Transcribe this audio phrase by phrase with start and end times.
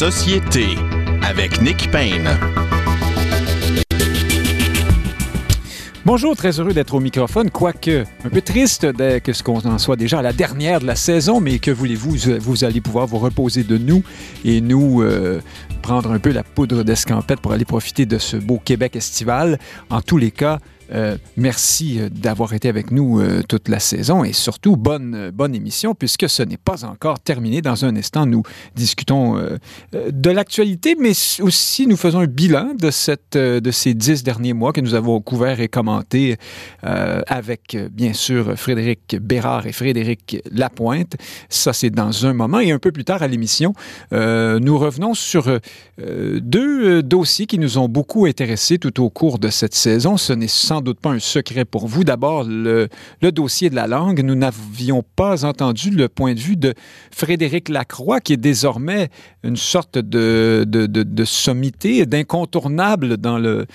[0.00, 0.78] société
[1.20, 2.26] avec Nick Payne.
[6.06, 8.90] Bonjour, très heureux d'être au microphone, quoique un peu triste
[9.20, 12.16] que ce qu'on en soit déjà à la dernière de la saison, mais que voulez-vous,
[12.40, 14.02] vous allez pouvoir vous reposer de nous
[14.42, 15.42] et nous euh,
[15.82, 19.58] prendre un peu la poudre d'escampette pour aller profiter de ce beau Québec estival.
[19.90, 20.60] En tous les cas,
[20.92, 25.54] euh, merci euh, d'avoir été avec nous euh, toute la saison et surtout bonne, bonne
[25.54, 27.62] émission puisque ce n'est pas encore terminé.
[27.62, 28.42] Dans un instant, nous
[28.74, 29.40] discutons
[29.92, 34.72] de l'actualité, mais aussi nous faisons un bilan de, cette, de ces dix derniers mois
[34.72, 36.36] que nous avons couvert et commenté
[36.82, 41.16] avec, bien sûr, Frédéric Bérard et Frédéric Lapointe.
[41.48, 42.60] Ça, c'est dans un moment.
[42.60, 43.74] Et un peu plus tard à l'émission,
[44.12, 45.58] nous revenons sur
[45.98, 50.16] deux dossiers qui nous ont beaucoup intéressés tout au cours de cette saison.
[50.16, 52.04] Ce n'est sans doute pas un secret pour vous.
[52.04, 52.88] D'abord, le,
[53.32, 54.22] dossier de la langue.
[54.22, 56.74] Nous n'avions pas entendu le point de vue de
[57.10, 59.10] Frédéric Lacroix, qui est désormais
[59.42, 63.66] une sorte de, de, sommité, d'incontournable dans le,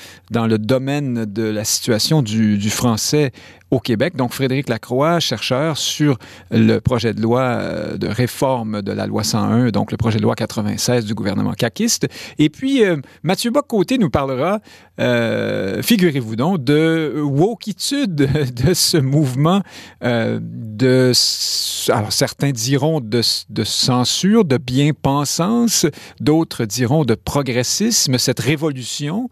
[0.58, 3.32] domaine de la situation du français
[3.76, 4.16] au Québec.
[4.16, 6.18] Donc, Frédéric Lacroix, chercheur sur
[6.50, 10.24] le projet de loi euh, de réforme de la loi 101, donc le projet de
[10.24, 12.08] loi 96 du gouvernement caquiste.
[12.40, 14.60] Et puis, euh, Mathieu Bock-Côté nous parlera,
[15.02, 18.16] euh, figurez-vous donc, de wokitude
[18.66, 19.62] de ce mouvement
[21.90, 23.22] alors certains diront de
[23.64, 25.86] censure, de bien-pensance,
[26.20, 29.30] d'autres diront de progressisme, cette révolution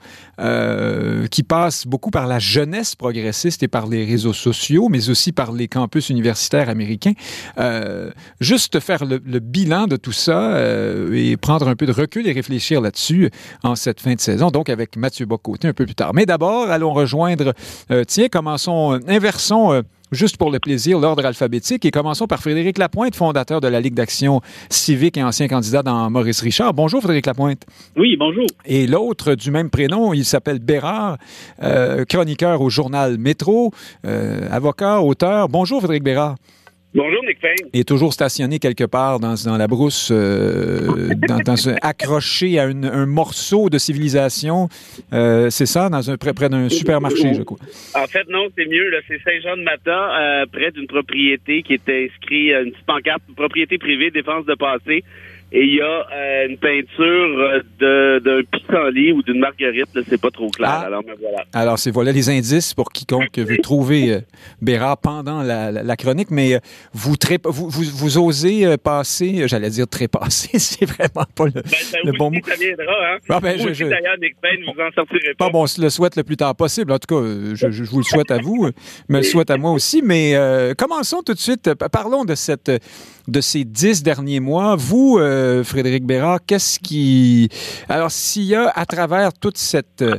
[1.29, 5.51] qui passe beaucoup par la jeunesse progressiste et par les réseaux sociaux, mais aussi par
[5.51, 7.13] les campus universitaires américains.
[7.57, 12.27] Euh, juste faire le, bilan de tout ça euh, et prendre un peu de recul
[12.27, 13.29] et réfléchir là-dessus
[13.63, 16.13] en cette fin de saison, donc avec Mathieu Bocoté un peu plus tard.
[16.13, 17.53] Mais d'abord, allons rejoindre,
[17.91, 21.85] euh, tiens, commençons, inversons juste pour le plaisir, l'ordre alphabétique.
[21.85, 26.09] Et commençons par Frédéric Lapointe, fondateur de la Ligue d'action civique et ancien candidat dans
[26.09, 26.73] Maurice Richard.
[26.73, 27.63] Bonjour, Frédéric Lapointe.
[27.97, 28.45] Oui, bonjour.
[28.65, 31.17] Et l'autre du même prénom, il s'appelle Bérard,
[31.61, 33.71] euh, chroniqueur au journal Métro,
[34.05, 35.49] euh, avocat, auteur.
[35.49, 36.35] Bonjour, Frédéric Bérard.
[36.95, 37.69] Bonjour, Nick Payne.
[37.73, 43.71] Et toujours stationné quelque part dans, dans la brousse, euh, dans, accroché à un morceau
[43.71, 44.69] de civilisation.
[45.11, 47.57] Euh, c'est ça, dans un, près, près d'un supermarché, je crois.
[47.95, 48.91] En fait, non, c'est mieux.
[49.07, 54.45] C'est Saint-Jean-de-Mata, euh, près d'une propriété qui était inscrite, une petite pancarte, propriété privée, défense
[54.45, 55.03] de passé
[55.55, 60.31] et il y a euh, une peinture euh, d'un pissenlit ou d'une marguerite, c'est pas
[60.31, 60.67] trop clair.
[60.67, 60.85] Ah.
[60.87, 61.45] Alors, voilà.
[61.53, 64.19] Alors, c'est voilà les indices pour quiconque veut trouver euh,
[64.63, 66.59] Bérard pendant la, chronique, mais
[66.91, 72.31] vous, vous, vous, vous, osez passer, j'allais dire trépasser, c'est vraiment pas le, ben, bon
[72.31, 72.39] mot.
[72.47, 73.17] Ça viendra, hein?
[73.29, 75.45] Ah, ben, vous je, d'ailleurs, Nick Payne, vous en sortirez pas.
[75.45, 76.91] Pas bon, le souhaite le plus tard possible.
[76.91, 78.71] En tout cas, je, je vous le souhaite à vous,
[79.07, 80.01] mais le souhaite à moi aussi.
[80.03, 80.33] Mais
[80.79, 81.75] commençons tout de suite.
[81.91, 82.71] Parlons de cette
[83.27, 84.75] de ces dix derniers mois.
[84.75, 87.49] Vous, euh, Frédéric Bérard, qu'est-ce qui...
[87.89, 89.51] Alors, s'il y a à travers tout
[90.01, 90.15] euh,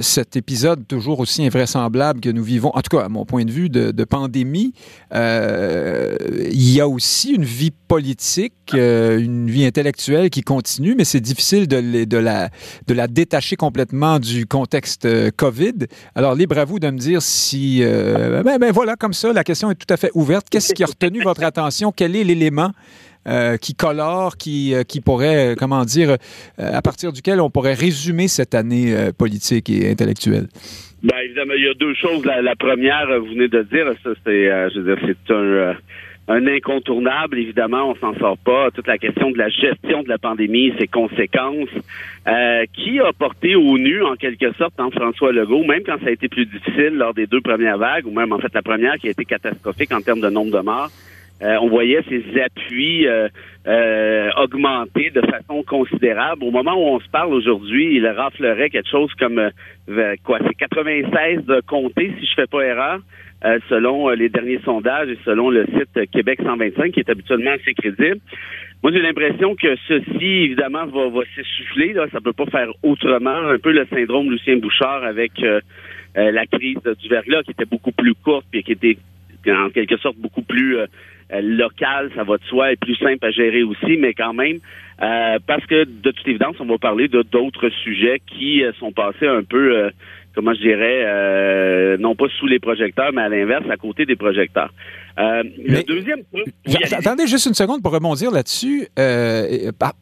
[0.00, 3.50] cet épisode toujours aussi invraisemblable que nous vivons, en tout cas à mon point de
[3.50, 4.74] vue de, pandémie,
[5.14, 6.16] euh,
[6.50, 11.66] il y a aussi une vie politique, une vie intellectuelle qui continue, mais c'est difficile
[11.68, 12.50] de, de, la,
[12.86, 15.86] de la détacher complètement du contexte COVID.
[16.14, 17.80] Alors, libre à vous de me dire si...
[17.80, 20.46] ben, ben, voilà, comme ça, la question est tout à fait ouverte.
[20.50, 21.92] Qu'est-ce qui a retenu votre attention?
[21.92, 22.72] Quel est l'élément
[23.26, 26.16] euh, qui colore, qui, euh, qui pourrait, euh, comment dire,
[26.58, 30.46] à partir duquel on pourrait résumer cette année politique et intellectuelle?
[31.02, 32.22] Bien, évidemment, il y a deux choses.
[32.24, 35.74] La, première, vous venez de dire, ça, c'est, je veux dire, c'est un
[36.26, 38.70] un incontournable, évidemment, on s'en sort pas.
[38.70, 41.68] Toute la question de la gestion de la pandémie, ses conséquences,
[42.72, 46.12] qui a porté au nu, en quelque sorte, en François Legault, même quand ça a
[46.12, 49.08] été plus difficile lors des deux premières vagues, ou même en fait la première qui
[49.08, 50.90] a été catastrophique en termes de nombre de morts.
[51.42, 53.28] Euh, on voyait ces appuis euh,
[53.66, 56.44] euh, augmenter de façon considérable.
[56.44, 59.50] Au moment où on se parle aujourd'hui, il raflerait quelque chose comme
[60.22, 63.00] quoi, c'est 96 de comtés, si je fais pas erreur,
[63.68, 68.20] selon les derniers sondages et selon le site Québec 125, qui est habituellement assez crédible.
[68.82, 71.94] Moi, j'ai l'impression que ceci, évidemment, va, va s'essouffler.
[71.94, 72.06] Là.
[72.12, 73.48] Ça peut pas faire autrement.
[73.48, 75.32] Un peu le syndrome Lucien Bouchard avec
[76.14, 78.96] la crise du verglas, qui était beaucoup plus courte et qui était
[79.48, 80.78] en quelque sorte beaucoup plus
[81.34, 84.58] euh, local, ça va de soi, est plus simple à gérer aussi, mais quand même,
[85.02, 88.92] euh, parce que de toute évidence, on va parler de d'autres sujets qui euh, sont
[88.92, 89.90] passés un peu,
[90.34, 94.70] comment je dirais, non pas sous les projecteurs, mais à l'inverse, à côté des projecteurs.
[95.16, 96.22] Le deuxième
[96.92, 98.88] Attendez juste une seconde pour rebondir là-dessus.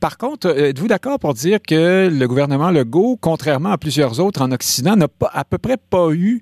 [0.01, 4.53] par, contre, êtes-vous d'accord pour dire que le gouvernement Legault, contrairement à plusieurs autres en
[4.53, 6.41] Occident, n'a pas à peu près pas eu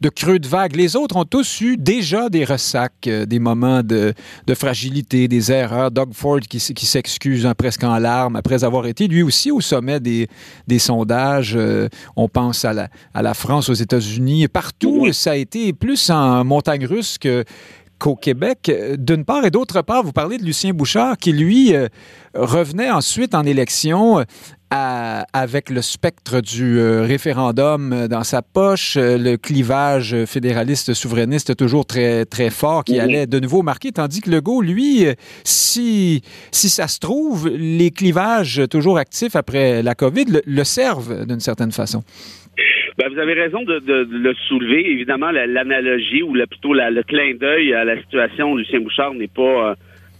[0.00, 0.76] de creux de vague?
[0.76, 4.14] Les autres ont tous eu déjà des ressacs, euh, des moments de,
[4.54, 5.90] fragilité, des erreurs.
[5.90, 10.00] Doug Ford qui, s'excuse hein, presque en larmes après avoir été lui aussi au sommet
[10.00, 10.28] des,
[10.78, 11.54] sondages.
[11.56, 14.48] Euh, on pense à la, à la France, aux États-Unis.
[14.48, 17.44] Partout, ça a été plus en montagne russe que,
[17.98, 18.70] qu'au Québec.
[18.96, 21.88] D'une part et d'autre part, vous parlez de Lucien Bouchard qui, lui, euh,
[22.34, 24.24] revenait ensuite en élection
[24.70, 31.86] avec le spectre du euh, référendum dans sa poche, euh, le clivage fédéraliste souverainiste toujours
[31.86, 35.14] très très fort qui allait de nouveau marquer, tandis que Legault, lui, euh,
[35.44, 36.22] si
[36.52, 41.72] si ça se trouve, les clivages toujours actifs après la COVID le, servent d'une certaine
[41.72, 42.02] façon.
[42.98, 43.80] Ben, vous avez raison de,
[44.10, 44.90] le soulever.
[44.90, 49.74] Évidemment, l'analogie ou plutôt le clin d'œil à la situation de Lucien Bouchard n'est pas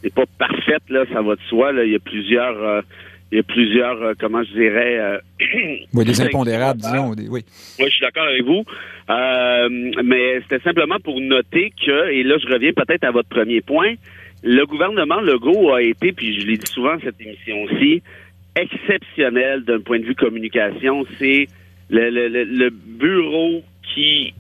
[0.05, 1.73] n'est pas parfaite là, ça va de soi.
[1.73, 1.85] Là.
[1.85, 2.85] Il y a plusieurs
[3.31, 4.99] il y a plusieurs, euh, comment je dirais...
[4.99, 5.19] Euh,
[5.93, 7.11] oui, des impondérables, disons.
[7.11, 7.27] oui.
[7.31, 7.45] oui,
[7.79, 8.65] je suis d'accord avec vous.
[9.11, 9.69] Euh,
[10.03, 13.95] mais c'était simplement pour noter que, et là, je reviens peut-être à votre premier point,
[14.43, 18.03] le gouvernement Legault a été, puis je l'ai dit souvent cette émission aussi,
[18.57, 21.05] exceptionnel d'un point de vue communication.
[21.19, 21.49] C'est
[21.91, 23.63] le, le, le, bureau
[23.95, 24.35] qui,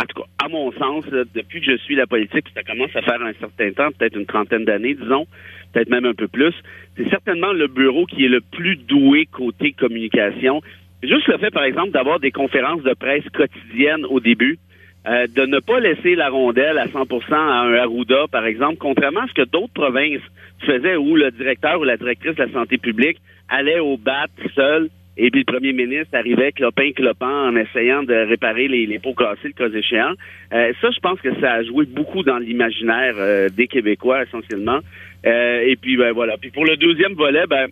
[0.00, 1.04] en tout cas, à mon sens,
[1.34, 4.26] depuis que je suis la politique, ça commence à faire un certain temps, peut-être une
[4.26, 5.26] trentaine d'années, disons,
[5.72, 6.54] peut-être même un peu plus.
[6.96, 10.60] C'est certainement le bureau qui est le plus doué côté communication.
[11.02, 14.58] Juste le fait, par exemple, d'avoir des conférences de presse quotidiennes au début,
[15.06, 19.20] euh, de ne pas laisser la rondelle à 100% à un Arruda, par exemple, contrairement
[19.20, 20.20] à ce que d'autres provinces
[20.66, 23.16] faisaient où le directeur ou la directrice de la santé publique
[23.48, 28.14] allait au bat seul et puis le premier ministre arrivait clopin clopant en essayant de
[28.14, 30.14] réparer les, les pots cassés, le cas échéant.
[30.52, 34.80] Euh, ça, je pense que ça a joué beaucoup dans l'imaginaire euh, des Québécois essentiellement.
[35.26, 36.36] Euh, et puis ben voilà.
[36.38, 37.66] Puis pour le deuxième volet, ben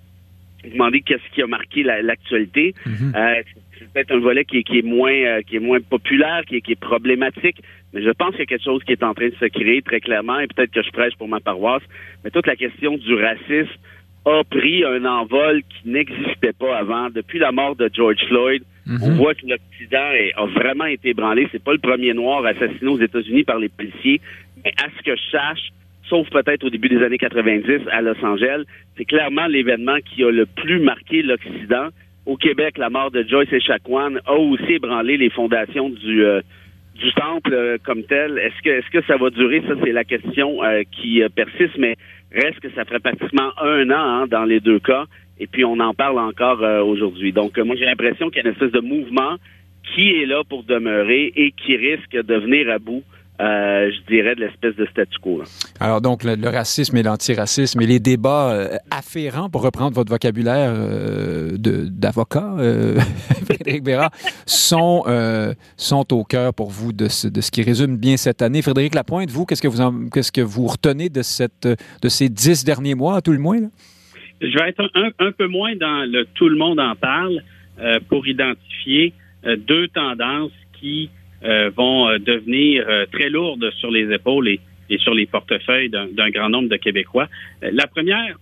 [0.65, 2.75] vous demandez qu'est-ce qui a marqué l'actualité.
[2.85, 3.13] Mhm.
[3.17, 3.43] euh,
[3.79, 6.57] c'est peut-être un volet qui est, qui est moins euh, qui est moins populaire, qui
[6.57, 7.63] est, qui est problématique,
[7.93, 9.83] mais je pense qu'il y a quelque chose qui est en train de se créer
[9.83, 11.83] très clairement, et peut-être que je prêche pour ma paroisse,
[12.25, 13.71] mais toute la question du racisme
[14.29, 17.09] a pris un envol qui n'existait pas avant.
[17.11, 18.99] Depuis la mort de George Floyd, mhm.
[19.03, 21.49] on voit que l'Occident a vraiment été ébranlé.
[21.51, 24.21] C'est pas le premier noir assassiné aux États-Unis par les policiers,
[24.65, 25.69] mais à ce que je sache,
[26.09, 28.65] sauf peut-être au début des années 90 à Los Angeles.
[28.97, 31.89] C'est clairement l'événement qui a le plus marqué l'Occident.
[32.27, 36.41] Au Québec, la mort de Joyce et Echaquan a aussi ébranlé les fondations du euh,
[36.95, 38.39] du temple euh, comme tel.
[38.39, 39.63] Est-ce que est-ce que ça va durer?
[39.67, 41.97] Ça, c'est la question euh, qui persiste, mais
[42.33, 45.05] reste que ça ferait pratiquement un an hein, dans les deux cas.
[45.39, 47.33] Et puis on en parle encore aujourd'hui.
[47.33, 49.37] Donc moi j'ai l'impression qu'il y a une espèce de mouvement
[49.95, 53.03] qui est là pour demeurer et qui risque de venir à bout
[53.41, 55.45] euh, je dirais, de l'espèce de statu quo.
[55.79, 60.73] Alors donc, le, racisme et l'antiracisme et les débats euh, afférents, pour reprendre votre vocabulaire
[60.75, 62.57] euh, d'avocat,
[63.45, 64.11] Frédéric Béra,
[64.45, 65.05] sont,
[65.77, 68.61] sont au cœur pour vous de ce, de ce qui résume bien cette année.
[68.61, 72.65] Frédéric Lapointe, vous, qu'est-ce que vous, qu'est-ce que vous retenez de, cette, de ces dix
[72.65, 73.61] derniers mois, à tout le moins?
[74.41, 77.41] Je vais être un, un, peu moins dans le tout le monde en parle
[78.09, 79.13] pour identifier
[79.45, 80.51] deux tendances
[80.81, 81.11] qui
[81.43, 84.61] vont euh, devenir euh, très lourdes sur les épaules et,
[84.99, 87.29] sur les portefeuilles d'un grand nombre de Québécois.
[87.61, 88.39] la première,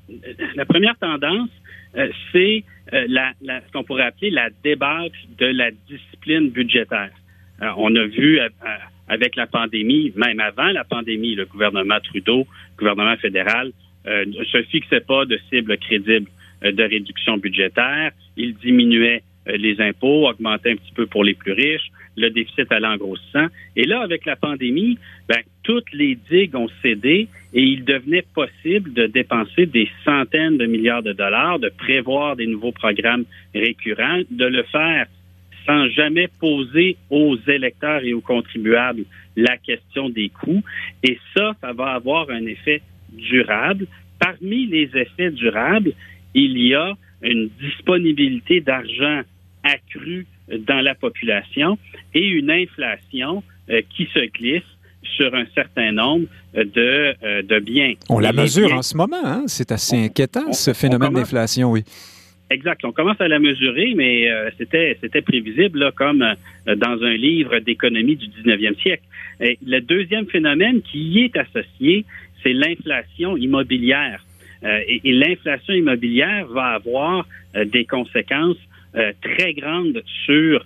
[0.54, 1.50] la première tendance,
[2.30, 2.62] c'est
[2.92, 7.10] la, la, ce qu'on pourrait appeler la débâcle de la discipline budgétaire.
[7.76, 8.38] on a vu
[9.08, 13.72] avec la pandémie, même avant la pandémie, le gouvernement Trudeau, le gouvernement fédéral,
[14.06, 16.30] ne se fixait pas de cible crédible
[16.62, 18.12] de réduction budgétaire.
[18.36, 22.86] Il diminuait les impôts, augmentait un petit peu pour les plus riches, le déficit allait
[22.86, 23.46] en grossissant.
[23.76, 24.98] Et là, avec la pandémie,
[25.28, 30.66] ben, toutes les digues ont cédé et il devenait possible de dépenser des centaines de
[30.66, 33.24] milliards de dollars, de prévoir des nouveaux programmes
[33.54, 35.06] récurrents, de le faire
[35.66, 39.04] sans jamais poser aux électeurs et aux contribuables
[39.36, 40.62] la question des coûts.
[41.02, 43.86] Et ça, ça va avoir un effet durable.
[44.20, 45.92] Parmi les effets durables,
[46.34, 49.22] il y a une disponibilité d'argent
[49.66, 51.78] accrue dans la population
[52.14, 54.62] et une inflation euh, qui se glisse
[55.16, 57.94] sur un certain nombre de, euh, de biens.
[58.08, 59.44] On la mesure en ce moment, hein?
[59.46, 61.84] c'est assez inquiétant ce phénomène d'inflation, oui.
[62.48, 62.84] Exact.
[62.84, 66.24] On commence à la mesurer, mais euh, c'était c'était prévisible, là, comme
[66.64, 69.02] dans un livre d'économie du 19e siècle.
[69.40, 72.04] Et le deuxième phénomène qui y est associé,
[72.42, 74.24] c'est l'inflation immobilière.
[74.64, 77.26] et, et l'inflation immobilière va avoir
[77.64, 78.58] des conséquences
[78.94, 80.64] euh, très grande sur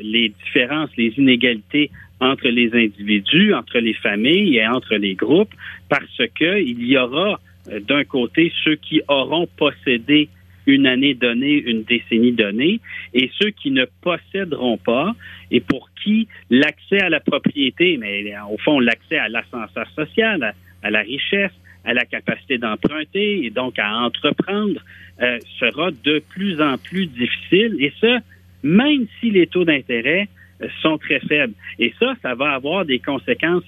[0.00, 5.52] les différences, les inégalités entre les individus, entre les familles et entre les groupes,
[5.90, 7.38] parce que il y aura
[7.86, 10.30] d'un côté ceux qui auront possédé
[10.68, 12.80] une année donnée, une décennie donnée,
[13.14, 15.14] et ceux qui ne posséderont pas
[15.50, 20.90] et pour qui l'accès à la propriété, mais au fond l'accès à l'ascenseur social, à,
[20.90, 21.52] la richesse,
[21.84, 24.80] à la capacité d'emprunter et donc à entreprendre
[25.20, 27.76] euh, sera de plus en plus difficile.
[27.80, 28.18] Et ça,
[28.62, 30.28] même si les taux d'intérêt
[30.62, 31.54] euh, sont très faibles.
[31.78, 33.64] Et ça, ça va avoir des conséquences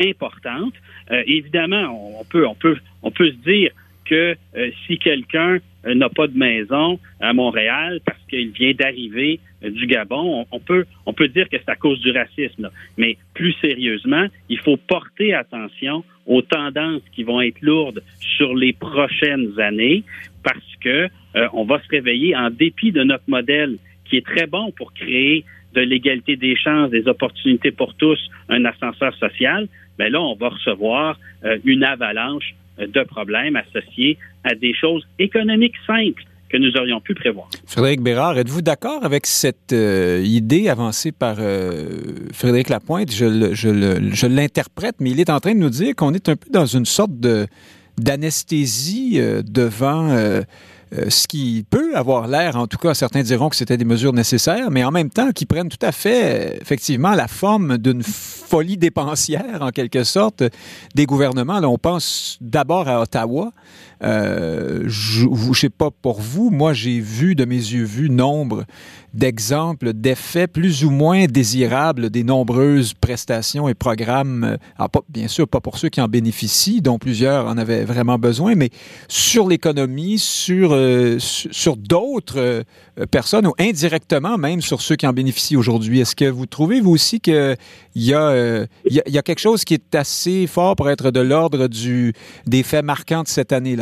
[0.00, 0.74] importantes.
[1.10, 3.70] Euh, évidemment, on peut, on peut, on peut se dire
[4.04, 4.36] que
[4.86, 9.86] si quelqu'un euh, n'a pas de maison à Montréal parce qu'il vient d'arriver euh, du
[9.86, 12.70] Gabon, on, peut on peut dire que c'est à cause du racisme.
[12.96, 18.72] Mais plus sérieusement, il faut porter attention aux tendances qui vont être lourdes sur les
[18.72, 20.04] prochaines années
[20.42, 24.46] parce que euh, on va se réveiller en dépit de notre modèle qui est très
[24.46, 25.44] bon pour créer
[25.74, 28.18] de l'égalité des chances, des opportunités pour tous,
[28.48, 29.68] un ascenseur social,
[29.98, 31.18] mais là, on va recevoir
[31.64, 37.48] une avalanche de problèmes associés à des choses économiques simples que nous aurions pu prévoir.
[37.66, 41.88] Frédéric Bérard, êtes-vous d'accord avec cette euh, idée avancée par euh,
[42.32, 43.10] Frédéric Lapointe?
[43.10, 46.66] Je l'interprète, mais il est en train de nous dire qu'on est un peu dans
[46.66, 47.46] une sorte de
[47.98, 50.08] d'anesthésie euh, devant
[50.94, 54.12] euh, ce qui peut avoir l'air, en tout cas, certains diront que c'était des mesures
[54.12, 58.76] nécessaires, mais en même temps qui prennent tout à fait, effectivement, la forme d'une folie
[58.76, 60.42] dépensière, en quelque sorte,
[60.94, 61.60] des gouvernements.
[61.60, 63.52] Là, on pense d'abord à Ottawa.
[64.02, 68.64] Euh, je ne sais pas pour vous, moi, j'ai vu de mes yeux vus nombre
[69.14, 75.46] d'exemples d'effets plus ou moins désirables des nombreuses prestations et programmes, euh, pas, bien sûr
[75.46, 78.70] pas pour ceux qui en bénéficient, dont plusieurs en avaient vraiment besoin, mais
[79.08, 82.62] sur l'économie, sur, euh, sur d'autres euh,
[83.10, 86.00] personnes ou indirectement même sur ceux qui en bénéficient aujourd'hui.
[86.00, 87.56] Est-ce que vous trouvez, vous aussi, qu'il
[87.96, 91.68] y, a, il y, a quelque chose qui est assez fort pour être de l'ordre
[92.46, 93.76] des faits marquants de cette année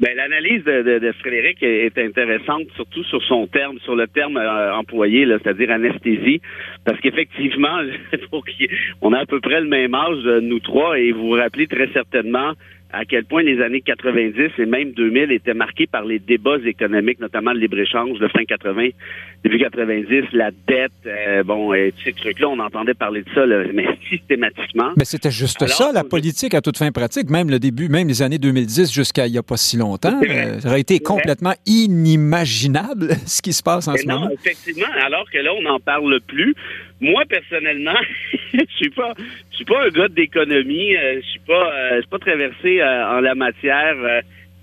[0.00, 5.26] Ben, l'analyse de, Frédéric est intéressante, surtout sur son terme, sur le terme euh, employé,
[5.26, 6.40] c'est-à-dire anesthésie,
[6.84, 7.78] parce qu'effectivement,
[9.02, 11.68] on a à peu près le même âge, euh, nous trois, et vous vous rappelez
[11.68, 12.54] très certainement
[12.92, 17.20] à quel point les années 90 et même 2000 étaient marquées par les débats économiques,
[17.20, 18.88] notamment le libre-échange de fin 80,
[19.44, 23.86] début 90, la dette, euh, bon, et ces trucs-là, on entendait parler de ça, mais
[24.08, 24.90] systématiquement.
[24.96, 28.22] Mais c'était juste ça, la politique à toute fin pratique, même le début, même les
[28.22, 33.14] années 2010 jusqu'à il n'y a pas si longtemps, euh, ça aurait été complètement inimaginable
[33.26, 34.30] ce qui se passe en ce moment.
[34.30, 36.54] Effectivement, alors que là, on n'en parle plus.
[37.00, 37.98] Moi, personnellement,
[38.52, 39.12] je suis pas,
[39.50, 40.94] je suis pas un gars d'économie.
[40.96, 43.96] Euh, je suis pas, euh, je suis pas traversé euh, en la matière.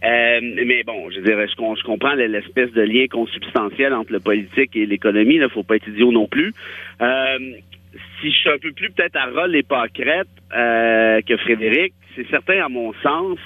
[0.01, 4.85] Mais bon, je dirais, je, je comprends l'espèce de lien consubstantiel entre le politique et
[4.85, 5.35] l'économie.
[5.35, 6.53] Il faut pas être idiot non plus.
[6.99, 12.65] si je suis un peu plus peut-être à rôle et pas que Frédéric, c'est certain
[12.65, 13.39] à mon sens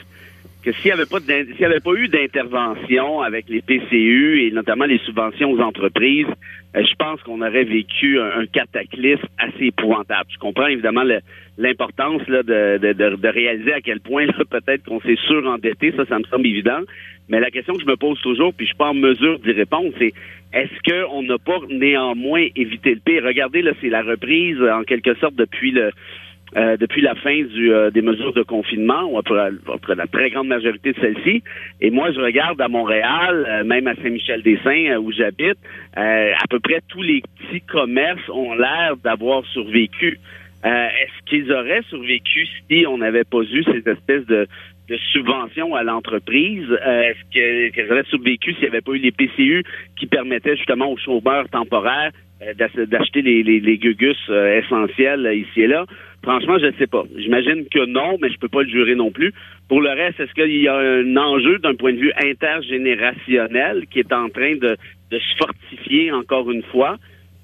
[0.63, 4.98] que s'il n'y avait pas avait pas eu d'intervention avec les PCU et notamment les
[5.00, 6.27] subventions aux entreprises,
[6.75, 10.29] euh, je pense qu'on aurait vécu un, cataclysme assez épouvantable.
[10.33, 11.03] Je comprends évidemment
[11.57, 12.41] l'importance de,
[12.77, 16.81] de, de, réaliser à quel point peut-être qu'on s'est surendetté, ça, ça me semble évident.
[17.29, 19.51] Mais la question que je me pose toujours, puis je suis pas en mesure d'y
[19.51, 20.13] répondre, c'est
[20.53, 23.24] est-ce qu'on n'a pas néanmoins évité le pire?
[23.24, 25.91] Regardez, là, c'est la reprise en quelque sorte depuis le
[26.55, 29.50] euh, depuis la fin du, euh, des mesures de confinement, ou après,
[29.95, 31.41] la très grande majorité de celles-ci.
[31.81, 35.57] Et moi, je regarde à Montréal, euh, même à Saint-Michel-des-Saints, où j'habite,
[35.95, 40.19] à peu près tous les petits commerces ont l'air d'avoir survécu.
[40.63, 44.48] Est-ce qu'ils auraient survécu si on n'avait pas eu cette espèce de,
[44.89, 46.70] de à l'entreprise?
[46.72, 49.63] Est-ce qu'elles auraient survécu s'il n'y avait pas eu les PCU
[49.98, 52.12] qui permettaient justement aux chômeurs temporaires
[52.88, 55.86] d'acheter les, les, les gugus essentiels ici et là?
[56.24, 57.03] Franchement, je ne sais pas.
[57.17, 59.34] J'imagine que non, mais je peux pas le jurer non plus.
[59.67, 64.00] Pour le reste, est-ce qu'il y a un enjeu d'un point de vue intergénérationnel qui
[64.00, 64.77] est en train de,
[65.12, 66.96] de se fortifier encore une fois,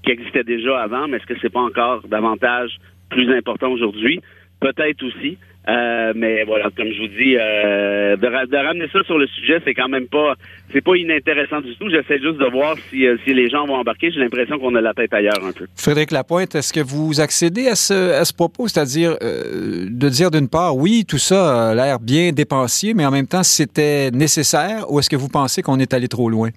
[0.04, 2.72] qui existait déjà avant, mais est-ce que c'est pas encore davantage
[3.10, 4.22] plus important aujourd'hui?
[4.60, 5.38] Peut-être aussi.
[5.68, 9.74] Euh, mais voilà, comme je vous dis, euh, de, ramener ça sur le sujet, c'est
[9.74, 10.36] quand même pas,
[10.72, 11.90] c'est pas inintéressant du tout.
[11.90, 14.10] J'essaie juste de voir si, euh, si les gens vont embarquer.
[14.12, 15.68] J'ai l'impression qu'on a la tête ailleurs un peu.
[15.76, 20.50] Frédéric Lapointe, est-ce que vous accédez à ce, à ce propos, c'est-à-dire de dire d'une
[20.50, 25.00] part, oui, tout ça a l'air bien dépensier, mais en même temps, c'était nécessaire, ou
[25.00, 26.50] est-ce que vous pensez qu'on est allé trop loin?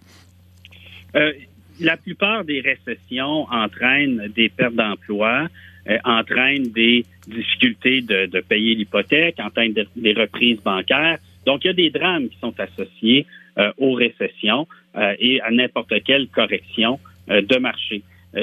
[1.81, 5.49] la plupart des récessions entraînent des pertes d'emplois.
[5.89, 11.19] Euh, entraîne des difficultés de, de payer l'hypothèque, entraîne des reprises bancaires.
[11.45, 13.27] Donc, il y a des drames qui sont associés
[13.59, 18.03] euh, aux récessions euh, et à n'importe quelle correction de marché.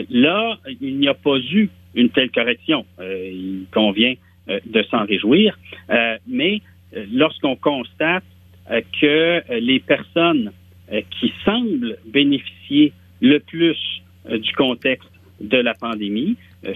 [0.10, 2.86] là, il n'y a pas eu une telle correction.
[3.02, 4.14] il convient
[4.48, 5.60] de s'en réjouir.
[6.26, 6.62] mais
[7.12, 8.24] lorsqu'on constate
[9.02, 10.54] que les personnes
[11.12, 13.78] qui semblent bénéficier le plus
[14.32, 16.36] du contexte de la pandémie,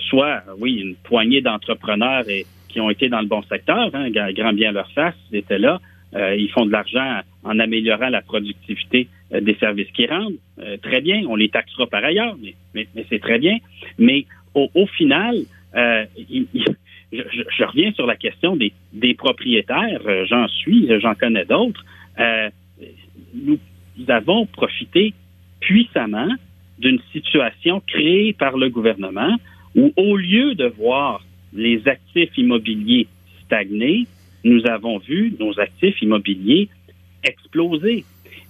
[0.09, 2.23] soit, oui, une poignée d'entrepreneurs
[2.69, 5.79] qui ont été dans le bon secteur, hein, grand bien leur face, ils étaient là,
[6.15, 10.35] euh, ils font de l'argent en améliorant la productivité euh, des services qu'ils rendent.
[10.59, 12.35] Euh, très bien, on les taxera par ailleurs,
[12.73, 13.57] mais, c'est très bien.
[13.97, 15.35] Mais au, final,
[15.73, 20.01] je, reviens sur la question des propriétaires.
[20.25, 21.83] J'en suis, j'en connais d'autres.
[23.33, 23.57] nous
[24.07, 25.13] avons profité
[25.59, 26.29] puissamment
[26.79, 29.35] d'une situation créée par le gouvernement
[29.75, 33.07] où, au lieu de voir les actifs immobiliers
[33.45, 34.07] stagner,
[34.43, 36.67] nous avons vu nos actifs immobiliers
[37.23, 38.03] exploser.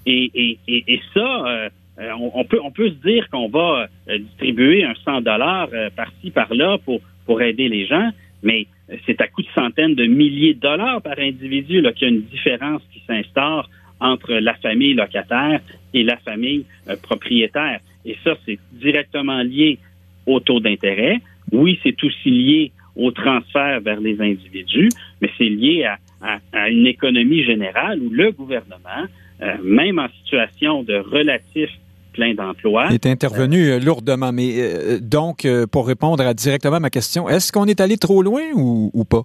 [0.06, 4.84] Et, et, et, ça, euh, on, peut, on peut se dire qu'on va euh, distribuer
[4.84, 8.10] un 100 dollars euh, par-ci, par-là pour, pour aider les gens,
[8.42, 8.66] mais
[9.06, 12.24] c'est à coût de centaines de milliers de dollars par individu qu'il y a une
[12.24, 15.62] différence qui s'instaure entre la famille locataire
[15.94, 16.66] et la famille
[17.04, 17.80] propriétaire.
[18.06, 19.80] Et ça, c'est directement lié
[20.26, 21.20] au taux d'intérêt.
[21.52, 24.90] Oui, c'est aussi lié au transfert vers les individus,
[25.22, 25.86] mais c'est lié
[26.22, 29.08] à, une économie générale où le gouvernement,
[29.42, 31.70] euh, même en situation de relatif
[32.14, 32.94] plein d'emplois.
[32.94, 34.32] est intervenu euh, lourdement.
[34.32, 38.22] Mais euh, donc, pour répondre à, directement à ma question, est-ce qu'on est allé trop
[38.22, 39.24] loin ou, pas?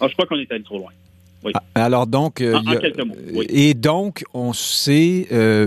[0.00, 0.90] Ah, je crois qu'on est allé trop loin.
[1.42, 1.52] Oui.
[1.54, 3.46] Ah, alors donc, en, quelques mots, oui.
[3.48, 5.26] et donc, on s'est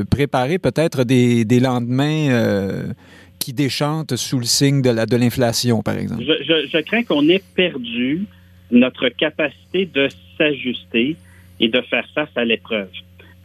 [0.10, 2.94] préparé peut-être des, des lendemains
[3.44, 6.24] qui déchante sous le signe de l'inflation, par exemple?
[6.24, 8.26] Je, crains qu'on ait perdu
[8.72, 11.18] notre capacité de s'ajuster
[11.60, 12.88] et de faire face à l'épreuve.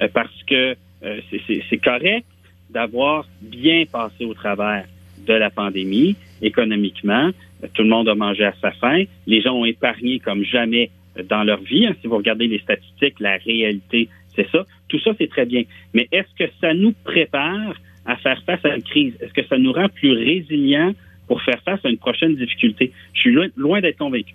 [0.00, 1.20] Euh, parce que euh,
[1.68, 2.26] c'est correct
[2.70, 4.84] d'avoir bien passé au travers
[5.26, 7.30] de la pandémie économiquement.
[7.74, 9.02] Tout le monde a mangé à sa faim.
[9.26, 10.90] Les gens ont épargné comme jamais
[11.22, 11.86] dans leur vie.
[11.86, 11.94] Hein.
[12.00, 14.64] Si vous regardez les statistiques, la réalité, c'est ça.
[14.88, 15.62] Tout ça, c'est très bien.
[15.94, 17.74] Mais est-ce que ça nous prépare
[18.06, 19.14] à faire face à une crise?
[19.20, 20.92] Est-ce que ça nous rend plus résilients
[21.26, 22.92] pour faire face à une prochaine difficulté?
[23.14, 24.34] Je suis loin, d'être convaincu.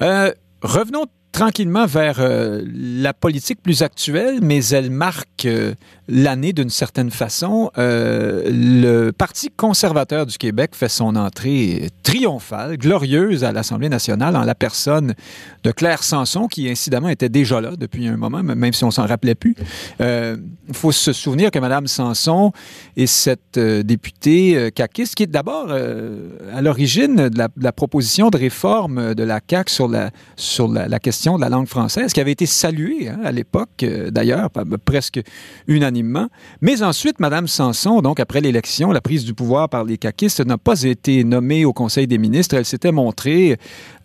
[0.00, 1.06] Euh, revenons
[1.38, 5.74] tranquillement vers euh, la politique plus actuelle, mais elle marque euh,
[6.08, 7.70] l'année d'une certaine façon.
[7.78, 14.42] Euh, le Parti conservateur du Québec fait son entrée triomphale, glorieuse à l'Assemblée nationale en
[14.42, 15.14] la personne
[15.62, 19.06] de Claire Sanson, qui incidemment était déjà là depuis un moment, même si on s'en
[19.06, 19.54] rappelait plus.
[20.00, 22.52] Il faut se souvenir que Mme Sanson
[22.96, 29.22] est cette députée caquiste qui est d'abord à l'origine de, la, proposition de réforme de
[29.22, 33.08] la CAQ sur la, sur la question de la langue française, qui avait été saluée
[33.08, 34.50] hein, à l'époque, euh, d'ailleurs,
[34.84, 35.20] presque
[35.66, 36.28] unanimement.
[36.60, 40.58] Mais ensuite, Mme Sanson, donc après l'élection, la prise du pouvoir par les caquistes, n'a
[40.58, 42.56] pas été nommée au Conseil des ministres.
[42.56, 43.58] Elle s'était montrée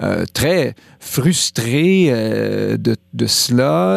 [0.03, 3.95] euh, très frustrée euh, de, cela,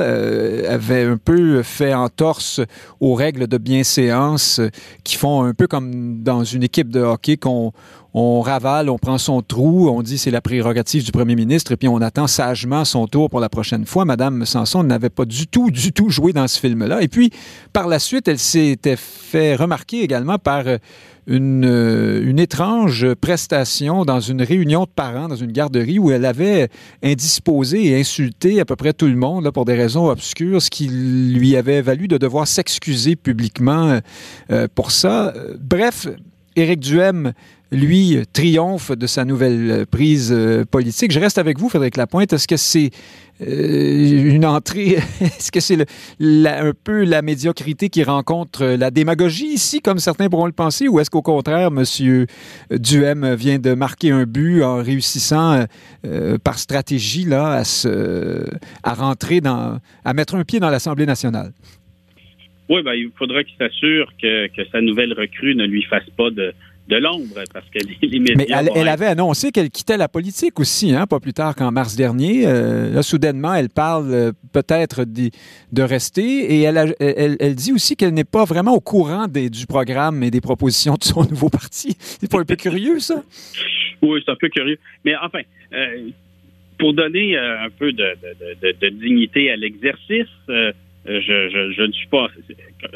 [0.68, 2.60] avait un peu fait entorse
[3.00, 4.60] aux règles de bienséance
[5.04, 7.72] qui font un peu comme dans une équipe de hockey qu'on
[8.18, 11.76] on ravale, on prend son trou, on dit c'est la prérogative du premier ministre, et
[11.76, 14.06] puis on attend sagement son tour pour la prochaine fois.
[14.06, 17.02] Madame Sanson n'avait pas du tout, du tout joué dans ce film-là.
[17.02, 17.30] Et puis,
[17.74, 20.78] par la suite, elle s'était fait remarquer également par euh,
[21.26, 26.24] une, euh, une, étrange prestation dans une réunion de parents dans une garderie où elle
[26.24, 26.68] avait
[27.02, 30.70] indisposé et insulté à peu près tout le monde là, pour des raisons obscures, ce
[30.70, 34.00] qui lui avait valu de devoir s'excuser publiquement
[34.50, 35.34] euh, pour ça.
[35.58, 36.06] Bref,
[36.54, 37.32] Éric Duhem
[37.72, 41.10] lui, triomphe de sa nouvelle prise euh, politique.
[41.10, 42.32] Je reste avec vous, Frédéric Lapointe.
[42.32, 42.90] Est-ce que c'est
[43.40, 45.78] une entrée, est-ce que c'est
[46.20, 51.00] un peu la médiocrité qui rencontre la démagogie ici, comme certains pourront le penser, ou
[51.00, 52.26] est-ce qu'au contraire, M.
[52.70, 55.66] Duhem vient de marquer un but en réussissant
[56.06, 58.46] euh, par stratégie là, à, se,
[58.82, 61.52] à rentrer dans, à mettre un pied dans l'Assemblée nationale?
[62.68, 66.30] Oui, ben, il faudra qu'il s'assure que, que sa nouvelle recrue ne lui fasse pas
[66.30, 66.52] de,
[66.88, 68.34] de l'ombre, parce que les, médias...
[68.36, 71.96] Mais elle, avait annoncé qu'elle quittait la politique aussi, hein, pas plus tard qu'en mars
[71.96, 72.46] dernier.
[72.46, 78.14] Euh, là, soudainement, elle parle euh, peut-être de, rester et elle, elle, dit aussi qu'elle
[78.14, 81.96] n'est pas vraiment au courant des, du programme et des propositions de son nouveau parti.
[81.98, 83.22] C'est pas un peu curieux, ça?
[84.02, 84.78] Oui, c'est un peu curieux.
[85.04, 85.40] Mais enfin,
[85.72, 86.08] euh,
[86.78, 90.70] pour donner un peu de, dignité à l'exercice, je,
[91.06, 92.28] je, ne suis pas...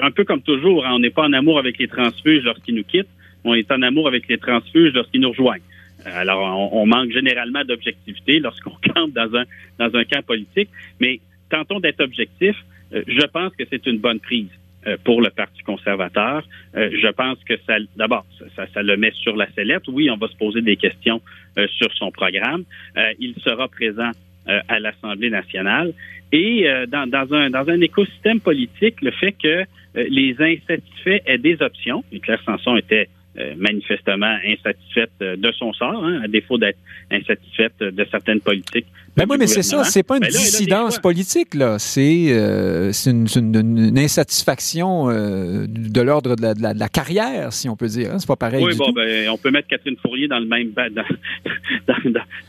[0.00, 2.85] Un peu comme toujours, hein, on n'est pas en amour avec les transfuges lorsqu'ils nous
[2.85, 3.09] quittent
[3.44, 5.62] on est en amour avec les transfuges lorsqu'ils nous rejoignent.
[6.07, 9.44] Euh, alors, on, manque généralement d'objectivité lorsqu'on campe dans un,
[9.79, 10.68] dans un camp politique,
[11.00, 12.62] mais tentons d'être objectifs.
[12.92, 14.48] Euh, je pense que c'est une bonne prise
[15.05, 16.42] pour le Parti conservateur.
[16.74, 18.24] je pense que ça, d'abord,
[18.57, 19.83] ça, ça, le met sur la sellette.
[19.88, 21.20] Oui, on va se poser des questions
[21.68, 22.64] sur son programme.
[23.18, 24.11] il sera présent
[24.46, 25.92] à l'Assemblée nationale.
[26.33, 31.61] Et dans, dans, un, dans un écosystème politique, le fait que les insatisfaits aient des
[31.61, 36.59] options, et Claire Sanson était euh, manifestement insatisfaite euh, de son sort, hein, à défaut
[36.59, 36.81] d'être
[37.12, 38.87] insatisfaite de certaines politiques.
[39.16, 41.79] Ben oui, mais c'est ça, c'est pas une ben dissidence politique, là.
[41.79, 48.11] C'est euh, une, insatisfaction de l'ordre de, la, carrière, si on peut dire.
[48.12, 48.19] Hein.
[48.19, 48.64] C'est pas pareil.
[48.64, 51.05] Oui, bon, Ben, on peut mettre Catherine Fourier dans le même dans,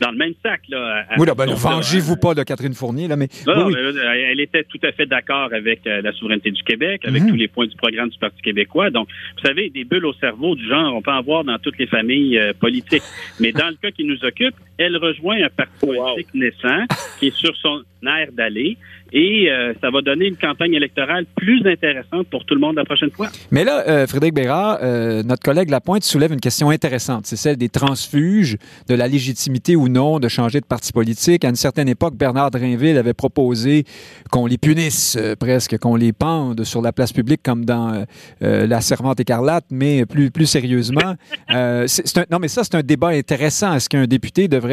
[0.00, 1.04] dans, le même sac, là.
[1.16, 3.28] oui, là, ben, vengez-vous pas de Catherine Fournier, là, mais.
[3.46, 7.30] Non, elle était tout à fait d'accord avec la souveraineté du Québec, avec mhm.
[7.30, 8.90] tous les points du programme du Parti québécois.
[8.90, 11.86] Donc, vous savez, des bulles au cerveau du on peut en voir dans toutes les
[11.86, 13.02] familles euh, politiques.
[13.40, 16.84] Mais dans le cas qui nous occupe, elle rejoint un parti politique naissant
[17.18, 18.76] qui est sur son air d'aller
[19.12, 22.84] et euh, ça va donner une campagne électorale plus intéressante pour tout le monde la
[22.84, 23.28] prochaine fois.
[23.50, 27.26] Mais là, euh, Frédéric Bérard, euh, notre collègue Lapointe soulève une question intéressante.
[27.26, 28.56] C'est celle des transfuges,
[28.88, 31.44] de la légitimité ou non de changer de parti politique.
[31.44, 33.84] À une certaine époque, Bernard Drinville avait proposé
[34.30, 38.04] qu'on les punisse presque, qu'on les pende sur la place publique comme dans
[38.40, 41.16] La Servante écarlate, mais plus, plus sérieusement.
[41.50, 43.74] non, mais ça, c'est un débat intéressant.
[43.74, 44.71] Est-ce qu'un député devrait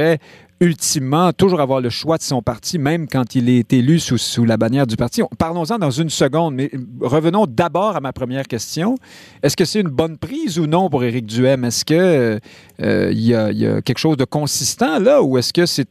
[0.61, 4.57] ultimement toujours avoir le choix de son parti, même quand il est élu sous, la
[4.57, 5.21] bannière du parti.
[5.37, 6.69] Parlons-en dans une seconde, mais
[7.01, 8.95] revenons d'abord à ma première question.
[9.41, 11.63] Est-ce que c'est une bonne prise ou non pour Éric Duhem?
[11.63, 12.39] Est-ce qu'il euh,
[12.81, 15.87] euh, y, a, quelque chose de consistant là ou est-ce que c'est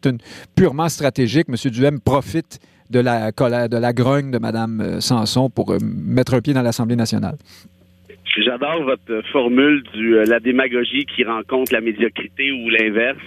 [0.54, 1.46] purement stratégique?
[1.48, 1.70] M.
[1.70, 6.52] Duhem profite de la, de la grogne de Mme euh, Sanson pour mettre un pied
[6.52, 7.36] dans l'Assemblée nationale?
[8.36, 13.18] J'adore votre formule de la démagogie qui rencontre la médiocrité ou l'inverse.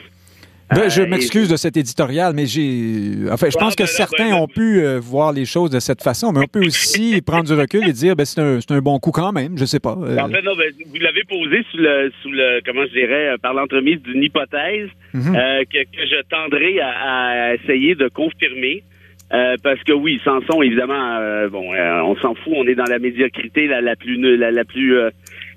[0.74, 3.30] Ben, je euh, m'excuse de cet éditorial, mais j'ai.
[3.30, 6.02] Enfin, je pense que ben, certains ben, ont pu euh, voir les choses de cette
[6.02, 8.98] façon, mais on peut aussi prendre du recul et dire, ben, c'est un, un, bon
[9.00, 9.58] coup quand même.
[9.58, 9.98] Je sais pas.
[10.02, 10.18] Euh.
[10.18, 14.02] En fait, non, vous l'avez posé sous le, sous le, comment je dirais, par l'entremise
[14.02, 15.34] d'une hypothèse mhm.
[15.34, 18.84] que, que, je tendrai à, à essayer de confirmer.
[19.30, 23.82] parce que oui, Samson, évidemment, bon, on s'en fout, on est dans la médiocrité la,
[23.82, 24.96] la plus la, la plus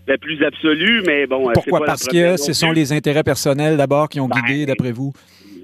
[0.07, 1.49] la plus absolue, mais bon.
[1.49, 1.85] Euh, Pourquoi?
[1.85, 5.13] Parce que ce sont les intérêts personnels d'abord qui ont ben, guidé, d'après vous?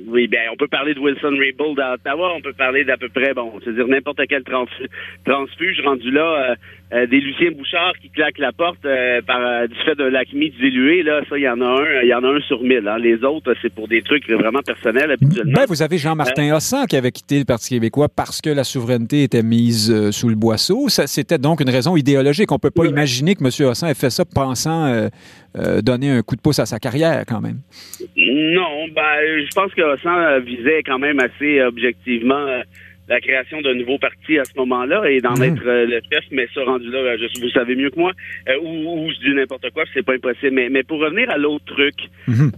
[0.07, 3.09] Oui, bien, on peut parler de Wilson Raybould à Ottawa, on peut parler d'à peu
[3.09, 6.55] près, bon, c'est-à-dire n'importe quel transfuge rendu là, euh,
[6.93, 11.03] euh, des Lucien Bouchard qui claquent la porte euh, par du fait d'un lacmie dilué,
[11.03, 12.87] là, ça, il y en a un, il y en a un sur mille.
[12.89, 12.99] Hein.
[12.99, 15.53] Les autres, c'est pour des trucs vraiment personnels habituellement.
[15.55, 19.23] Ben, vous avez Jean-Martin Hossan qui avait quitté le Parti québécois parce que la souveraineté
[19.23, 20.89] était mise sous le boisseau.
[20.89, 22.51] Ça, c'était donc une raison idéologique.
[22.51, 23.69] On peut pas imaginer que M.
[23.69, 25.09] Hossan ait fait ça pensant
[25.83, 27.59] donner un coup de pouce à sa carrière, quand même.
[28.17, 32.47] Non, ben, je pense que Hossan visait quand même assez objectivement
[33.11, 35.43] la création d'un nouveau parti à ce moment-là et d'en mhm.
[35.43, 38.13] être euh, le chef, mais ça rendu là, euh, je, vous savez mieux que moi,
[38.49, 40.53] euh, ou, ou, je dis n'importe quoi, c'est pas impossible.
[40.53, 41.97] Mais, mais pour revenir à l'autre truc,
[42.29, 42.53] mhm.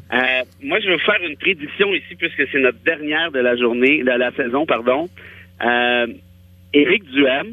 [0.62, 4.02] moi je vais vous faire une prédiction ici puisque c'est notre dernière de la journée,
[4.02, 5.08] de la saison, pardon.
[6.74, 7.52] Éric Duhem,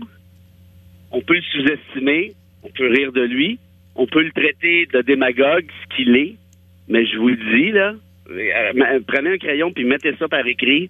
[1.12, 2.34] on peut le sous-estimer,
[2.64, 3.60] on peut rire de lui,
[3.96, 6.36] on peut le traiter de démagogue, ce qu'il est,
[6.90, 7.94] mais je vous le dis là,
[9.08, 10.90] prenez un crayon puis mettez ça par écrit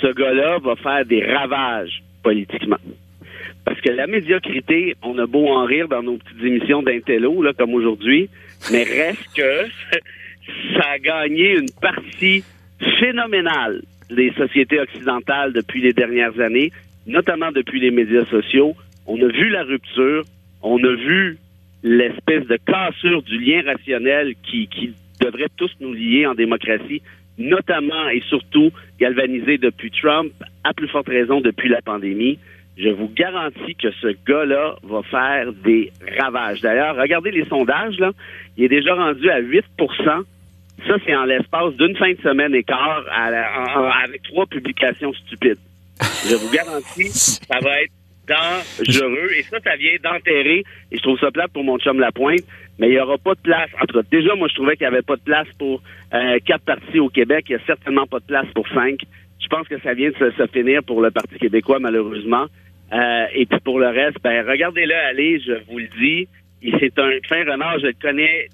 [0.00, 2.78] ce gars-là va faire des ravages politiquement.
[3.64, 7.74] Parce que la médiocrité, on a beau en rire dans nos petites émissions d'intello, comme
[7.74, 8.28] aujourd'hui,
[8.72, 9.66] mais reste que
[10.74, 12.42] ça a gagné une partie
[12.98, 16.72] phénoménale des sociétés occidentales depuis les dernières années,
[17.06, 18.74] notamment depuis les médias sociaux.
[19.06, 20.24] On a vu la rupture,
[20.62, 21.38] on a vu
[21.82, 24.68] l'espèce de cassure du lien rationnel qui
[25.20, 27.02] devrait tous nous lier en démocratie
[27.40, 32.38] notamment et surtout galvanisé depuis Trump, à plus forte raison depuis la pandémie.
[32.76, 36.60] Je vous garantis que ce gars-là va faire des ravages.
[36.60, 38.12] D'ailleurs, regardez les sondages, là.
[38.56, 39.64] Il est déjà rendu à 8%
[40.86, 45.58] Ça, c'est en l'espace d'une fin de semaine et quart avec trois publications stupides.
[46.26, 47.92] Je vous garantis, ça va être
[48.30, 49.30] dangereux.
[49.36, 50.64] Et ça, ça vient d'enterrer.
[50.90, 52.44] Et je trouve ça plate pour mon chum Lapointe
[52.80, 53.68] mais il n'y aura pas de place.
[53.80, 55.82] Entre déjà, moi, je trouvais qu'il n'y avait pas de place pour
[56.14, 57.44] euh, quatre partis au Québec.
[57.48, 59.00] Il n'y a certainement pas de place pour cinq.
[59.38, 62.46] Je pense que ça vient de se, finir pour le Parti québécois, malheureusement.
[62.92, 66.26] Euh, et puis pour le reste, ben regardez-le aller, je vous le dis.
[66.80, 68.48] C'est un fin renard, je le connais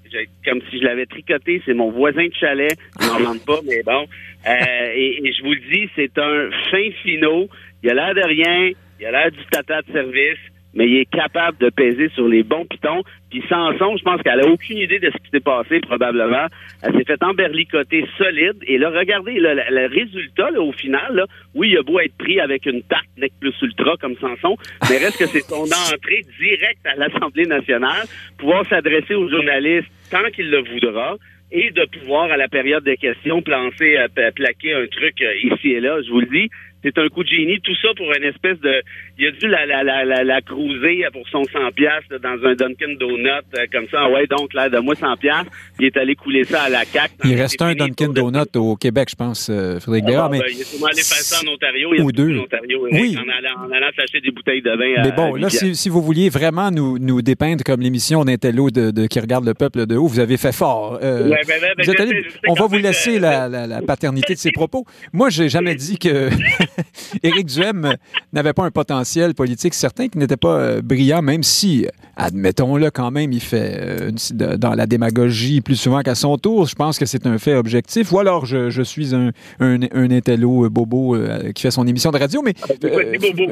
[0.45, 1.61] comme si je l'avais tricoté.
[1.65, 2.77] C'est mon voisin de chalet.
[2.99, 4.07] Je n'en demande pas, mais bon.
[4.47, 7.47] Euh, et, et, je vous le dis, c'est un fin finot.
[7.83, 8.71] Il a l'air de rien.
[8.99, 10.39] Il a l'air du tata de service
[10.77, 13.03] mais il est capable de peser sur les bons pitons.
[13.31, 16.45] Puis Sanson, je pense qu'elle a aucune idée de ce qui s'est passé, probablement.
[16.83, 18.57] Elle s'est fait emberlicoter solide.
[18.67, 22.67] Et là, regardez le, résultat, au final, là, oui, il a beau être pris avec
[22.67, 24.55] une tarte Nec Plus Ultra comme Sanson,
[24.87, 28.05] mais reste que c'est son entrée directe à l'Assemblée nationale,
[28.37, 31.15] pouvoir s'adresser aux journalistes tant qu'il le voudra
[31.51, 35.69] et de pouvoir, à la période des questions, plancer, euh, plaquer un truc euh, ici
[35.69, 36.49] et là, je vous le dis
[36.93, 37.59] c'est un coup de génie.
[37.61, 38.81] Tout ça pour une espèce de...
[39.17, 42.97] Il a dû la, la, la, la, cruiser pour son 100 piastres dans un Dunkin'
[42.97, 44.09] Donut, euh, comme ça.
[44.09, 45.51] Ouais, donc, là, de moi 100 piastres.
[45.79, 47.13] Il est allé couler ça à la CAQ.
[47.25, 50.29] Il reste un Dunkin' Donut au Québec, je pense, euh, Frédéric ah, Bérard.
[50.29, 50.39] mais...
[50.39, 51.89] Ben, il est sûrement allé faire ça en Ontario.
[51.93, 52.37] Il Ou deux.
[52.37, 53.17] En Ontario, oui.
[53.17, 56.01] En allant, en allant s'acheter des bouteilles de vin Mais bon, là, si, si, vous
[56.01, 59.95] vouliez vraiment nous, nous dépeindre comme l'émission d'Intello de, de, qui regarde le peuple de
[59.95, 60.99] haut, vous avez fait fort.
[61.01, 62.27] Euh, ouais, ben, ben, ben allé...
[62.47, 64.85] on va vous laisser la, la, paternité de ses propos.
[65.13, 66.29] Moi, j'ai jamais dit que
[67.23, 67.95] Éric Duhem
[68.33, 73.11] n'avait pas un potentiel politique certain, qui n'était pas euh, brillant, même si, admettons-le quand
[73.11, 74.11] même, il fait euh,
[74.57, 76.67] dans la démagogie plus souvent qu'à son tour.
[76.67, 78.11] Je pense que c'est un fait objectif.
[78.11, 81.17] Ou alors je, suis un, un, un intello euh, bobo
[81.53, 82.41] qui fait son émission de radio.
[82.41, 82.53] Mais,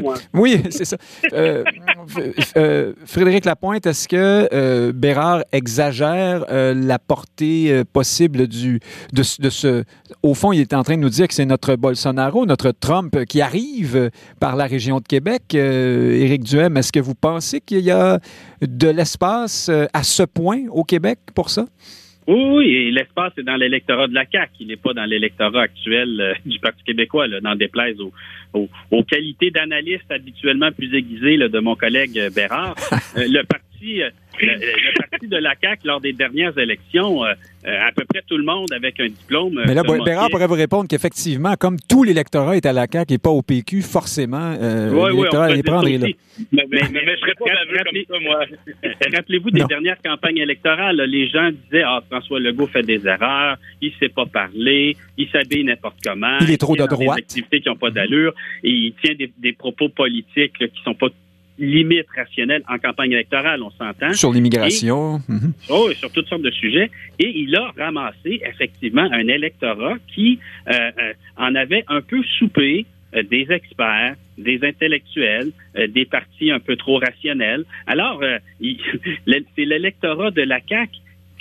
[0.01, 0.15] moi.
[0.33, 0.97] Oui, c'est ça.
[3.05, 8.79] Frédéric Lapointe, est-ce que Bérard exagère la portée possible du,
[9.13, 9.83] de, de ce...
[10.23, 13.14] Au fond, il est en train de nous dire que c'est notre Bolsonaro, notre Trump
[13.23, 15.43] qui arrive par la région de Québec.
[15.53, 18.19] Euh, Éric Duhem, est-ce que vous pensez qu'il y a
[18.61, 21.65] de l'espace euh, à ce point au Québec pour ça?
[22.27, 24.51] Oui, oui, l'espace est dans l'électorat de la CAQ.
[24.61, 29.03] Il n'est pas dans l'électorat actuel euh, du Parti québécois, là, dans déplaise aux, aux,
[29.03, 32.75] qualités d'analyste habituellement plus aiguisées de mon collègue Bérard.
[33.15, 37.33] le parti le, parti de la CAQ, lors des dernières élections, euh,
[37.67, 39.61] euh, à peu près tout le monde avec un diplôme.
[39.65, 43.17] Mais là, Bérard pourrait vous répondre qu'effectivement, comme tout l'électorat est à la CAQ et
[43.17, 46.07] pas au PQ, forcément, euh, l'électorat allait prendre là.
[46.51, 48.45] Mais, mais, mais, je serais pas comme ça, moi.
[49.15, 53.93] Rappelez-vous des dernières campagnes électorales, les gens disaient Ah, François Legault fait des erreurs, il
[53.99, 56.37] sait pas parler, il s'habille n'importe comment.
[56.41, 57.17] Il est trop de droite.
[57.17, 58.33] Des activités qui n'ont pas d'allure
[58.63, 61.07] et il tient des, des propos politiques qui sont pas
[61.57, 64.13] limite rationnelle en campagne électorale, on s'entend.
[64.13, 65.21] Sur l'immigration.
[65.27, 65.53] Mhm.
[65.69, 66.89] Oh, sur toutes sortes de sujets.
[67.19, 72.85] Et il a ramassé effectivement un électorat qui euh, euh, en avait un peu soupé
[73.15, 75.51] euh, des experts, des intellectuels,
[75.89, 77.63] des partis un peu trop rationnels.
[77.87, 78.21] Alors,
[78.59, 80.91] c'est l'électorat de la CAQ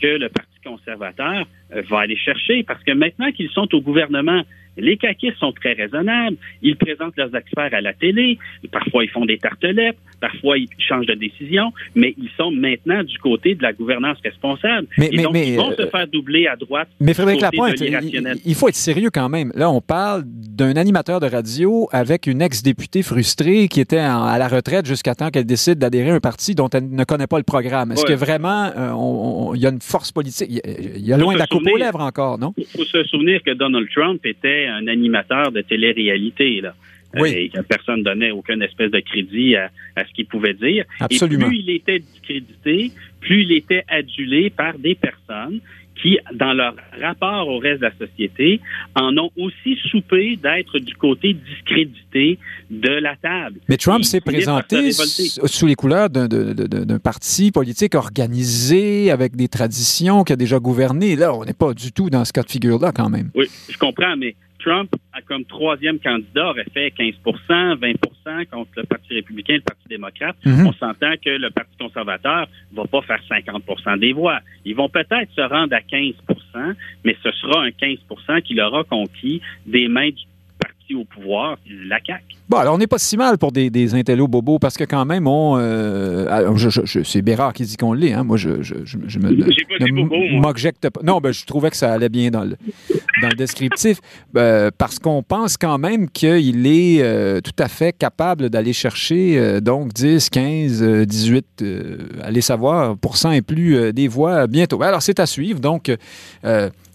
[0.00, 4.42] que le Parti conservateur va aller chercher parce que maintenant qu'ils sont au gouvernement,
[4.77, 6.37] les caquistes sont très raisonnables.
[6.63, 8.39] Ils présentent leurs experts à la télé.
[8.73, 9.97] Parfois, ils font des tartelettes.
[10.21, 11.73] Parfois, ils changent de décision.
[11.95, 14.87] Mais ils sont maintenant du côté de la gouvernance responsable.
[14.99, 16.89] Mais, Et donc, ils vont se euh, faire doubler à droite.
[17.01, 19.53] Mais Frédéric Lapointe, il, il, faut être sérieux quand même.
[19.55, 24.49] Là, on parle d'un animateur de radio avec une ex-députée frustrée qui était à la
[24.49, 27.45] retraite jusqu'à temps qu'elle décide d'adhérer à un parti dont elle ne connaît pas le
[27.45, 27.93] programme.
[27.93, 30.49] Est-ce que vraiment, euh, il y a une force politique?
[30.49, 32.55] Il y a, loin de la coupe aux lèvres encore, non?
[32.57, 36.61] Il faut se souvenir que Donald Trump était un animateur de télé-réalité.
[36.61, 36.74] Là.
[37.16, 37.31] Oui.
[37.31, 40.85] Et que personne ne donnait aucune espèce de crédit à, ce qu'il pouvait dire.
[41.00, 41.46] Absolument.
[41.46, 45.61] Et plus il était discrédité, plus il était adulé par des personnes
[46.03, 48.61] qui, dans leur rapport au reste de la société,
[48.96, 53.61] en ont aussi soupé d'être du côté discrédité de la table.
[53.68, 60.33] Mais Trump s'est présenté sous les couleurs d'un parti politique organisé, avec des traditions, qui
[60.33, 61.14] a déjà gouverné.
[61.14, 63.31] Là, on n'est pas du tout dans ce cas de figure-là, quand même.
[63.35, 64.90] Oui, je comprends, mais Trump,
[65.27, 70.37] comme troisième candidat, aurait fait 15% 20% contre le Parti républicain et le Parti démocrate.
[70.44, 70.66] Mhm.
[70.66, 74.40] On s'entend que le Parti conservateur ne va pas faire 50% des voix.
[74.64, 76.74] Ils vont peut-être se rendre à 15%
[77.05, 80.24] mais ce sera un 15% qu'il aura conquis des mains du
[80.92, 81.57] au pouvoir,
[81.88, 82.23] la CAQ.
[82.49, 85.07] Bon, alors on n'est pas si mal pour des, des intellos bobos parce que quand
[85.07, 86.55] même, on, euh,
[87.05, 88.12] c'est Bérard qui dit qu'on l'est.
[88.12, 88.25] Hein.
[88.25, 91.01] Moi, je, je, je, me m'objecte pas.
[91.03, 92.57] Non, ben, je trouvais que ça allait bien dans le,
[93.23, 93.99] dans le descriptif
[94.33, 99.38] ben, parce qu'on pense quand même qu'il est euh, tout à fait capable d'aller chercher
[99.38, 101.64] euh, donc 10, 15, 18,
[102.23, 104.83] allez savoir, pour cent et plus des voix bientôt.
[104.83, 105.61] Alors, c'est à suivre.
[105.61, 105.90] Donc,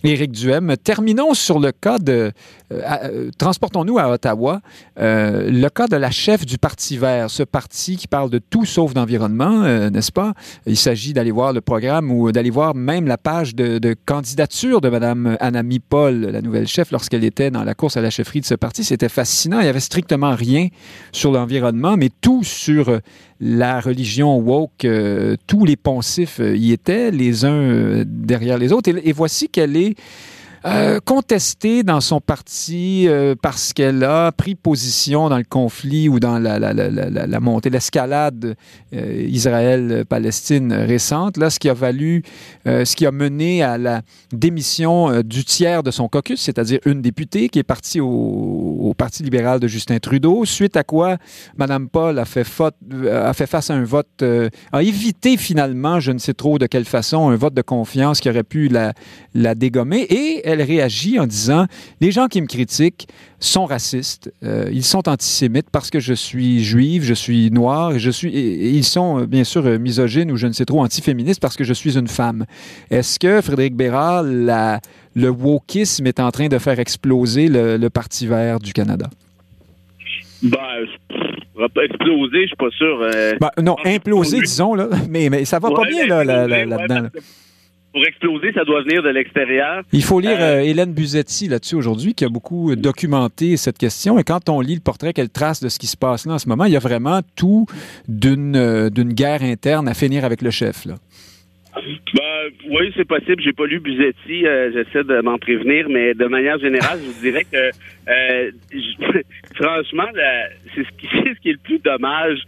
[0.03, 0.75] Éric Duhem.
[0.77, 2.31] Terminons sur le cas de...
[2.71, 4.61] Euh, euh, transportons-nous à Ottawa.
[4.99, 8.65] Euh, le cas de la chef du Parti vert, ce parti qui parle de tout
[8.65, 10.33] sauf d'environnement, n'est-ce pas?
[10.65, 14.89] Il s'agit d'aller voir le programme ou d'aller voir même la page de, candidature de
[14.89, 18.45] Mme Anami Paul, la nouvelle chef, lorsqu'elle était dans la course à la chefferie de
[18.45, 18.83] ce parti.
[18.83, 19.59] C'était fascinant.
[19.59, 20.67] Il n'y avait strictement rien
[21.11, 22.99] sur l'environnement, mais tout sur
[23.39, 28.73] la religion woke, euh, tous les poncifs euh, y étaient, les uns euh, derrière les
[28.73, 28.89] autres.
[28.89, 29.95] Et, voici qu'elle est
[30.65, 36.19] euh, contestée dans son parti euh, parce qu'elle a pris position dans le conflit ou
[36.19, 38.55] dans la, montée, l'escalade
[38.93, 42.23] euh, Israël-Palestine récente, là, ce qui a valu,
[42.65, 44.01] ce qui a mené à la
[44.33, 49.61] démission du tiers de son caucus, c'est-à-dire une députée qui est partie au, Parti libéral
[49.61, 51.17] de Justin Trudeau, suite à quoi
[51.57, 52.45] Mme Paul a fait,
[53.09, 54.23] a fait face à un vote,
[54.73, 58.29] a évité finalement, je ne sais trop de quelle façon, un vote de confiance qui
[58.29, 58.93] aurait pu la,
[59.33, 60.01] la dégommer.
[60.01, 61.65] Et elle réagit en disant
[62.01, 63.07] Les gens qui me critiquent
[63.39, 67.99] sont racistes, euh, ils sont antisémites parce que je suis juive, je suis noire, et,
[67.99, 70.65] je suis, et, et ils sont euh, bien sûr euh, misogynes ou je ne sais
[70.65, 72.45] trop antiféministes parce que je suis une femme.
[72.91, 74.81] Est-ce que, Frédéric Bérard, la,
[75.15, 79.09] le wokisme est en train de faire exploser le, le Parti vert du Canada?
[80.41, 80.57] Ben,
[81.83, 83.01] exploser, je suis pas sûr.
[83.01, 84.87] Euh, ben, non, imploser, disons, là.
[85.09, 87.09] Mais, mais ça va ouais, pas bien, là, là, là, là-dedans.
[87.13, 87.21] Ouais,
[87.93, 89.83] pour exploser, ça doit venir de l'extérieur.
[89.91, 94.19] Il faut lire euh, Hélène Buzetti là-dessus aujourd'hui, qui a beaucoup documenté cette question.
[94.19, 96.39] Et quand on lit le portrait qu'elle trace de ce qui se passe là en
[96.39, 97.65] ce moment, il y a vraiment tout
[98.07, 100.85] d'une euh, d'une guerre interne à finir avec le chef.
[100.85, 100.95] Là.
[101.75, 103.41] Ben, oui, c'est possible.
[103.41, 104.45] J'ai pas lu Buzetti.
[104.45, 109.21] Euh, J'essaie de m'en prévenir, mais de manière générale, je vous dirais que euh, je,
[109.55, 110.07] franchement,
[110.75, 112.39] c'est ce, qui, ce qui est le plus dommage.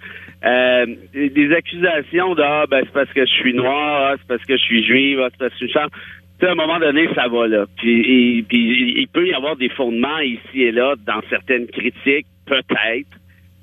[0.43, 4.43] Euh, des accusations de ah, ben c'est parce que je suis noir, ah, c'est parce
[4.43, 7.27] que je suis juive, ah, c'est parce que je suis à un moment donné, ça
[7.27, 7.65] va là.
[7.77, 12.25] Puis, et, puis il peut y avoir des fondements ici et là dans certaines critiques,
[12.47, 13.09] peut-être.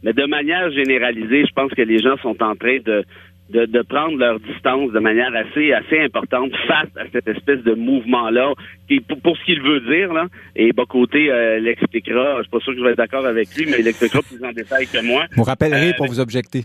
[0.05, 3.05] Mais de manière généralisée, je pense que les gens sont en train de
[3.51, 7.75] de, de, prendre leur distance de manière assez assez importante face à cette espèce de
[7.75, 8.53] mouvement-là,
[8.89, 12.61] qui pour, pour ce qu'il veut dire, là, et Bocoté euh, l'expliquera, je suis pas
[12.61, 15.05] sûr que je vais être d'accord avec lui, mais il l'expliquera plus en détail que
[15.05, 15.27] moi.
[15.37, 16.65] Vous rappellerez euh, pour vous objecter.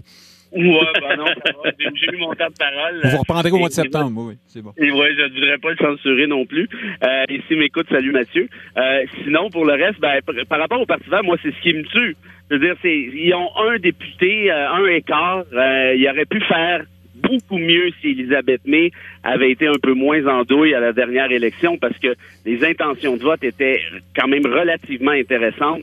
[0.53, 1.25] Ouais, ben non.
[1.95, 3.01] J'ai eu mon temps de parole.
[3.03, 4.71] Vous reprendrez au mois de septembre, oui, c'est bon.
[4.77, 6.69] Et ouais, je ne voudrais pas le censurer non plus.
[7.03, 8.47] Euh, ici, m'écoute, salut Mathieu.
[8.77, 11.73] Euh, sinon, pour le reste, ben, par rapport au Parti vert, moi, c'est ce qui
[11.73, 12.15] me tue.
[12.49, 15.43] Je veux dire, c'est, ils ont un député, euh, un écart.
[15.53, 16.83] Euh, ils auraient pu faire
[17.15, 18.91] beaucoup mieux si Elisabeth May
[19.23, 23.15] avait été un peu moins en douille à la dernière élection parce que les intentions
[23.17, 23.79] de vote étaient
[24.15, 25.81] quand même relativement intéressantes.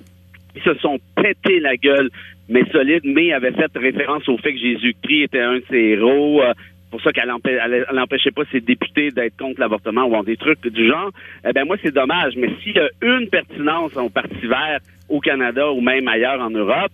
[0.55, 2.11] Ils se sont pété la gueule
[2.51, 3.03] mais solide.
[3.05, 6.43] Mais avait fait référence au fait que Jésus-Christ était un de ses héros.
[6.43, 6.53] Euh,
[6.91, 7.29] pour ça qu'elle
[7.93, 11.11] n'empêchait pas ses députés d'être contre l'avortement ou des trucs du genre.
[11.49, 12.35] Eh ben moi, c'est dommage.
[12.37, 16.51] Mais s'il y a une pertinence au Parti vert au Canada ou même ailleurs en
[16.51, 16.91] Europe,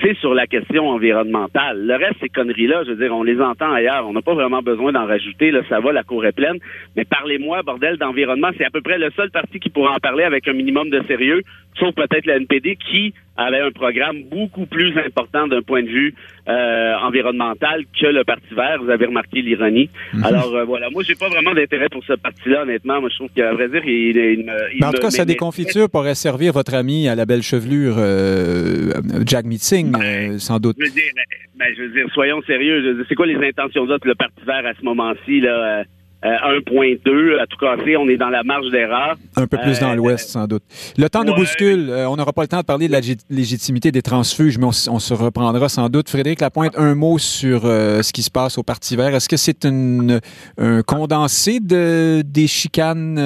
[0.00, 1.84] c'est sur la question environnementale.
[1.84, 4.06] Le reste, ces conneries-là, je veux dire, on les entend ailleurs.
[4.08, 5.50] On n'a pas vraiment besoin d'en rajouter.
[5.50, 6.58] Là, ça va, la cour est pleine.
[6.96, 8.50] Mais parlez-moi, bordel, d'environnement.
[8.56, 11.02] C'est à peu près le seul parti qui pourra en parler avec un minimum de
[11.06, 11.42] sérieux,
[11.78, 16.14] sauf peut-être la NPD, qui avait un programme beaucoup plus important d'un point de vue
[16.48, 18.82] euh, environnemental que le Parti vert.
[18.82, 19.88] Vous avez remarqué l'ironie.
[20.12, 20.26] Mm -hmm.
[20.26, 23.00] Alors euh, voilà, moi j'ai pas vraiment d'intérêt pour ce parti-là, honnêtement.
[23.00, 25.88] Moi je trouve qu'à vrai dire, il, il, il, il En tout cas, sa déconfiture
[25.94, 28.92] pourrait servir votre ami à la belle chevelure, euh,
[29.30, 30.76] Jack Meeting, ben, sans doute.
[30.78, 31.12] Je veux dire,
[31.58, 33.04] ben, je veux dire, soyons sérieux.
[33.08, 35.84] C'est quoi les intentions d'autres le Parti vert à ce moment-ci là?
[36.24, 39.16] Euh, 1.2 à tout casser, on est dans la marge d'erreur.
[39.34, 40.62] Un peu plus euh, dans l'ouest, sans doute.
[40.96, 41.26] Le temps ouais.
[41.26, 41.90] nous bouscule.
[41.90, 44.68] Euh, on n'aura pas le temps de parler de la légitimité des transfuges, mais on,
[44.68, 46.08] on, se reprendra sans doute.
[46.08, 49.12] Frédéric Lapointe, un mot sur euh, ce qui se passe au Parti vert.
[49.14, 50.20] Est-ce que c'est un
[50.86, 53.16] condensé de, des chicanes,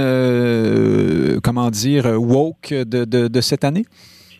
[1.42, 3.84] comment dire, woke de, de, de cette année?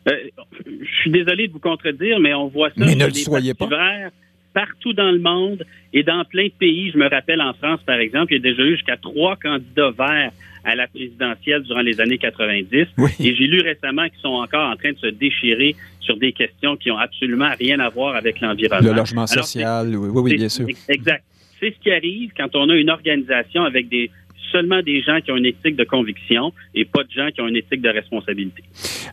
[0.07, 2.87] je suis désolé de vous contredire, mais on voit ça.
[2.87, 3.67] Mais ne le soyez pas.
[3.67, 4.13] Verts
[4.57, 6.91] partout dans le monde et dans plein de pays.
[6.91, 9.91] Je me rappelle en France, par exemple, il y a déjà eu jusqu'à trois candidats
[9.91, 10.33] verts
[10.65, 12.87] à la présidentielle durant les années 90.
[12.97, 13.11] Oui.
[13.21, 16.75] Et j'ai lu récemment qu'ils sont encore en train de se déchirer sur des questions
[16.77, 18.93] qui ont absolument rien à voir avec l'environnement.
[18.93, 20.67] Le logement social, Alors, oui, oui, bien sûr.
[20.89, 21.23] Exact.
[21.61, 24.11] C'est ce qui arrive quand on a une organisation avec des
[24.57, 27.49] seulement des gens qui ont une éthique de conviction et pas de gens qui ont
[27.49, 28.63] une éthique de responsabilité.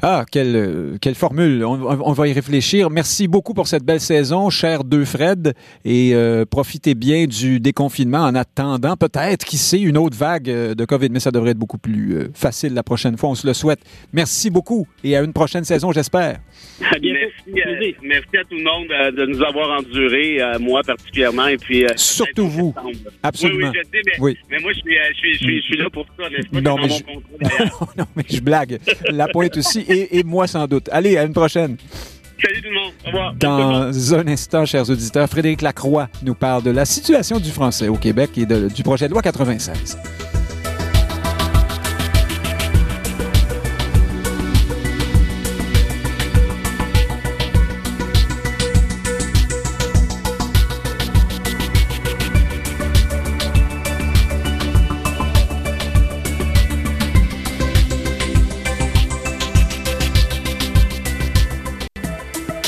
[0.01, 1.63] Ah, quelle, quelle formule.
[1.65, 2.89] On, va y réfléchir.
[2.89, 5.53] Merci beaucoup pour cette belle saison, cher deux Fred,
[5.83, 10.75] et euh, profitez bien du déconfinement en attendant peut-être, qui sait, une autre vague euh,
[10.75, 13.29] de COVID, mais ça devrait être beaucoup plus euh, facile la prochaine fois.
[13.29, 13.79] On se le souhaite.
[14.13, 16.39] Merci beaucoup et à une prochaine saison, j'espère.
[16.81, 17.19] À bientôt.
[17.45, 21.47] Merci, euh, merci, à tout le monde euh, de nous avoir endurés, euh, moi particulièrement,
[21.47, 22.75] et puis surtout vous.
[23.21, 23.71] Absolument.
[23.71, 24.37] Oui, oui, je sais, mais, oui.
[24.49, 26.61] mais moi je suis, je suis, je suis, je suis là pour ça, pas?
[26.61, 27.03] Non, mais je...
[27.97, 28.79] non, mais je blague.
[29.09, 30.89] La pointe aussi, et, et moi sans doute.
[30.91, 31.77] Allez, à une prochaine.
[32.43, 32.93] Salut tout le monde.
[33.03, 33.33] Au revoir.
[33.35, 37.95] Dans un instant, chers auditeurs, Frédéric Lacroix nous parle de la situation du français au
[37.95, 39.97] Québec et de, du projet de loi 96.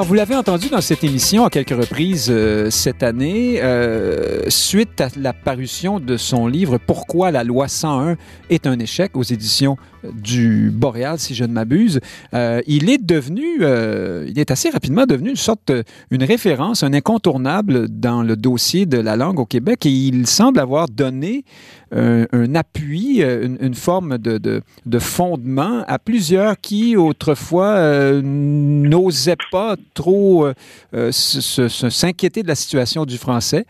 [0.00, 4.98] Alors, vous l'avez entendu dans cette émission à quelques reprises euh, cette année, euh, suite
[5.02, 8.16] à la parution de son livre Pourquoi la loi 101
[8.48, 12.00] est un échec aux éditions du Boréal, si je ne m'abuse.
[12.34, 15.72] Euh, il est devenu, euh, il est assez rapidement devenu une sorte,
[16.10, 20.60] une référence, un incontournable dans le dossier de la langue au Québec et il semble
[20.60, 21.44] avoir donné
[21.92, 29.74] un, appui, une, forme de, de, de, fondement à plusieurs qui autrefois euh, n'osaient pas
[29.94, 30.46] trop
[30.92, 33.66] s'inquiéter de la situation du français,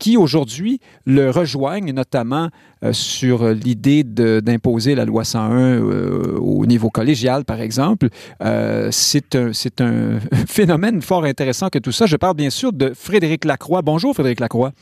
[0.00, 2.48] qui aujourd'hui le rejoignent, notamment
[2.90, 8.08] sur l'idée d'imposer la loi 101 euh, au niveau collégial, par exemple.
[8.42, 10.18] Euh, c'est un, un
[10.48, 12.06] phénomène fort intéressant que tout ça.
[12.06, 13.82] Je parle bien sûr de Frédéric Lacroix.
[13.82, 14.72] Bonjour, Frédéric Lacroix.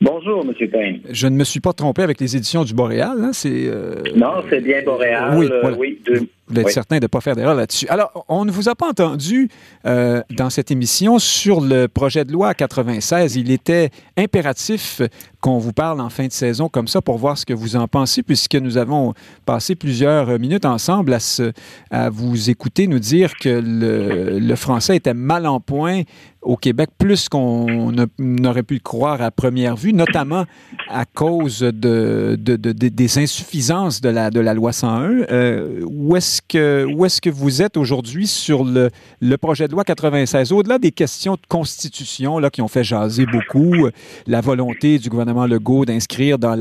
[0.00, 0.68] Bonjour, M.
[0.70, 1.00] Payne.
[1.10, 3.18] Je ne me suis pas trompé avec les éditions du Boréal.
[3.20, 3.30] Hein?
[3.32, 3.96] C'est, euh...
[4.14, 5.36] Non, c'est bien Boréal.
[5.36, 5.76] Oui, voilà.
[5.76, 6.00] oui.
[6.48, 6.72] Vous êtes oui.
[6.72, 7.86] certain de ne pas faire d'erreur là-dessus.
[7.88, 9.48] Alors, on ne vous a pas entendu
[9.86, 13.36] euh, dans cette émission sur le projet de loi 96.
[13.36, 15.02] Il était impératif
[15.40, 17.86] qu'on vous parle en fin de saison comme ça pour voir ce que vous en
[17.86, 19.14] pensez, puisque nous avons
[19.46, 21.52] passé plusieurs minutes ensemble à, se,
[21.90, 26.02] à vous écouter nous dire que le, le français était mal en point
[26.42, 30.44] au Québec, plus qu'on n'aurait pu le croire à première vue, notamment
[30.88, 35.26] à cause de, de, de, des insuffisances de la, de la loi 101.
[35.30, 38.90] Euh, où est-ce où est-ce que vous êtes aujourd'hui sur le,
[39.36, 40.52] projet de loi 96?
[40.52, 43.88] Au-delà des questions de constitution là, qui ont fait jaser beaucoup,
[44.26, 46.58] la volonté du gouvernement Legault d'inscrire dans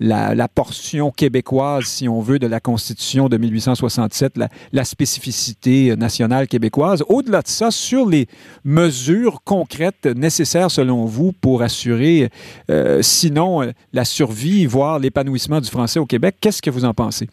[0.00, 4.34] la, portion québécoise, si on veut, de la Constitution de 1867,
[4.72, 7.04] la, spécificité nationale québécoise.
[7.08, 8.26] Au-delà de ça, sur les
[8.64, 12.30] mesures concrètes nécessaires, selon vous, pour assurer,
[12.70, 17.28] euh, sinon, la survie, voire l'épanouissement du français au Québec, qu'est-ce que vous en pensez?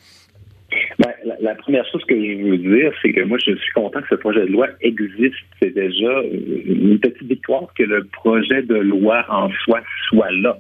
[1.46, 4.16] La, première chose que je veux dire, c'est que moi, je suis content que ce
[4.16, 5.36] projet de loi existe.
[5.62, 10.58] C'est déjà une petite victoire que le projet de loi en soi soit là.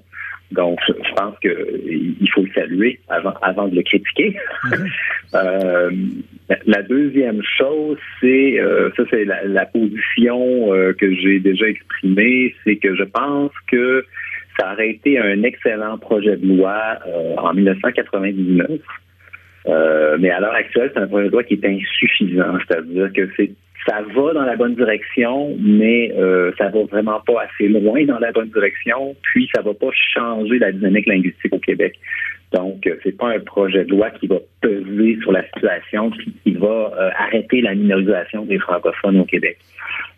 [0.51, 4.38] Donc, je pense qu'il faut le saluer avant, avant de le critiquer.
[4.63, 4.91] Mm-hmm.
[5.36, 5.91] euh,
[6.65, 12.53] la deuxième chose, c'est euh, ça, c'est la, la, position euh, que j'ai déjà exprimée,
[12.63, 14.05] c'est que je pense que
[14.59, 16.99] ça aurait été un excellent projet de loi
[17.38, 18.79] en 1999.
[19.68, 22.57] Euh, mais à l'heure actuelle, c'est un projet de loi qui est insuffisant.
[22.68, 23.51] C'est-à-dire que c'est
[23.88, 28.18] ça va dans la bonne direction, mais euh, ça va vraiment pas assez loin dans
[28.18, 31.93] la bonne direction, puis ça va pas changer la dynamique linguistique au Québec.
[32.56, 36.32] Donc, euh, c'est pas un projet de loi qui va peser sur la situation, qui,
[36.43, 39.58] qui va euh, arrêter la minorisation des francophones au Québec.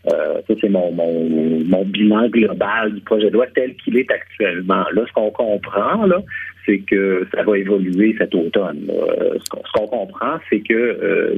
[0.08, 4.10] Euh, ça, c'est mon, mon, mon, bilan global du projet de loi tel qu'il est
[4.12, 4.86] actuellement.
[4.94, 6.22] Là, ce qu'on comprend, là,
[6.66, 8.90] c'est que ça va évoluer cet automne.
[8.90, 11.36] Euh, ce qu'on comprend, c'est que euh,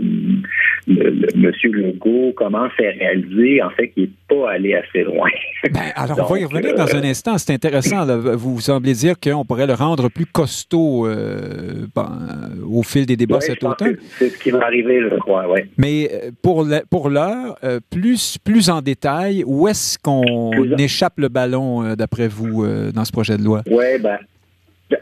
[0.88, 1.72] le, le, M.
[1.74, 5.30] Legault commence à réaliser, en fait, qu'il n'est pas allé assez loin.
[5.72, 7.38] Ben, alors, Donc, on va y revenir dans un instant.
[7.38, 8.06] C'est intéressant.
[8.06, 8.18] Là.
[8.18, 13.42] Vous semblez dire qu'on pourrait le rendre plus costaud euh, ben, au fil des débats
[13.42, 13.98] cet automne.
[14.18, 15.62] C'est ce qui va arriver, je crois, oui.
[15.78, 16.10] Mais
[16.42, 17.58] pour l'heure,
[17.90, 23.38] plus, plus en détail, où est-ce qu'on échappe le ballon, d'après vous, dans ce projet
[23.38, 23.62] de loi?
[23.70, 24.18] Oui, ben,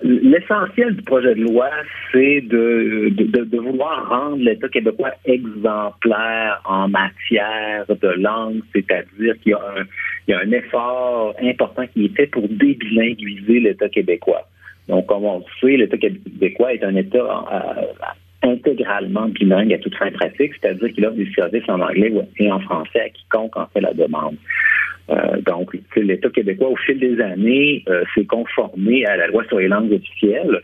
[0.04, 1.70] L'essentiel du projet de loi,
[2.12, 9.56] c'est de, de, de, vouloir rendre l'État québécois exemplaire en matière de langue, c'est-à-dire qu'il
[10.28, 14.50] y, y, a un effort important qui est fait pour débilinguiser l'État québécois.
[14.88, 17.82] Donc, comme on le sait, l'État québécois est un État euh,
[18.44, 22.60] intégralement bilingue à toute fin pratique, c'est-à-dire qu'il offre des services en anglais et en
[22.60, 24.36] français à quiconque en fait la demande.
[25.10, 29.60] Euh, donc, l'État québécois, au fil des années, euh, s'est conformé à la loi sur
[29.60, 30.62] les langues officielles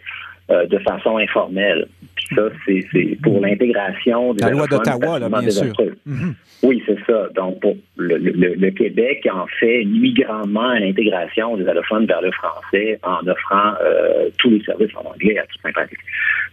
[0.54, 1.88] euh, de façon informelle.
[2.16, 5.74] Puis ça, c'est pour l'intégration des La loi d'Ottawa, là, bien sûr.
[6.06, 6.34] Mm -hmm.
[6.64, 7.28] Oui, c'est ça.
[7.36, 12.22] Donc, pour le, le, le, Québec en fait nuit grandement à l'intégration des allophones vers
[12.22, 16.04] le français en offrant euh, tous les services en anglais à toute fin pratique.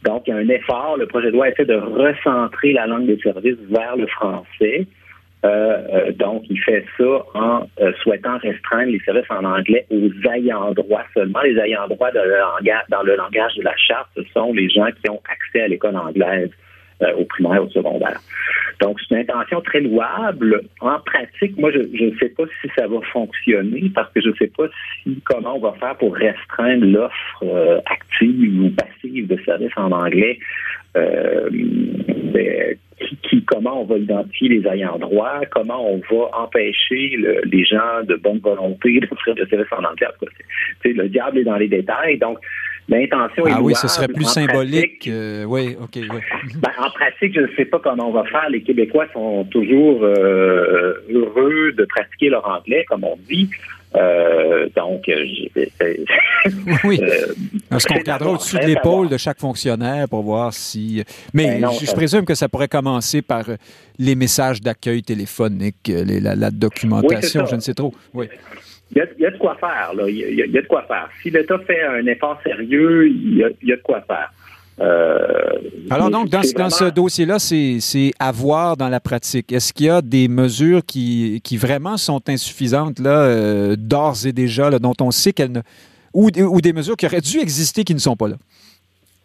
[0.08, 0.96] Donc, il y a un effort.
[1.02, 4.78] Le projet de loi essaie de recentrer la langue des services vers le français.
[5.44, 5.48] Euh,
[5.92, 10.72] euh, donc, il fait ça en euh, souhaitant restreindre les services en anglais aux ayants
[10.72, 11.40] droit seulement.
[11.40, 14.68] Les ayants droit dans le langage, dans le langage de la charte, ce sont les
[14.68, 16.50] gens qui ont accès à l'école anglaise.
[17.16, 18.20] Au primaire, au secondaire.
[18.80, 20.62] Donc, c'est une intention très louable.
[20.80, 24.34] En pratique, moi, je ne sais pas si ça va fonctionner parce que je ne
[24.34, 24.64] sais pas
[25.02, 29.92] si comment on va faire pour restreindre l'offre euh, active ou passive de services en
[29.92, 30.38] anglais.
[30.96, 32.76] Euh, ben,
[33.22, 38.16] qui, comment on va identifier les ayants droit, comment on va empêcher les gens de
[38.16, 40.08] bonne volonté d'offrir des services en anglais.
[40.84, 42.18] Le diable est dans les détails.
[42.18, 42.38] Donc,
[42.90, 45.06] L'intention ah oui, ce serait plus symbolique.
[45.06, 45.96] Euh, oui, OK.
[46.56, 48.50] Ben, en pratique, je ne sais pas comment on va faire.
[48.50, 53.48] Les Québécois sont toujours euh, heureux de pratiquer leur anglais, comme on dit.
[53.94, 55.08] Euh, donc,
[56.84, 57.00] oui.
[57.72, 61.04] Est-ce qu'on regardera au-dessus de l'épaule de chaque fonctionnaire pour voir si.
[61.32, 63.44] Mais ben je, présume que ça pourrait commencer par
[63.98, 67.94] les messages d'accueil téléphonique, la, documentation, je ne sais trop.
[68.14, 68.26] Oui.
[68.92, 70.08] Il y, a, de quoi faire, là.
[70.08, 71.08] Il y a, de quoi faire.
[71.22, 74.32] Si l'État fait un effort sérieux, il y a, de quoi faire.
[74.80, 75.52] Euh,
[75.90, 79.52] Alors donc, dans, ce dossier-là, c'est à voir dans la pratique.
[79.52, 84.32] Est-ce qu'il y a des mesures qui, qui vraiment sont insuffisantes, là, euh, d'ores et
[84.32, 85.60] déjà, dont on sait qu'elles ne...
[86.12, 88.36] Ou, ou des mesures qui auraient dû exister qui ne sont pas là?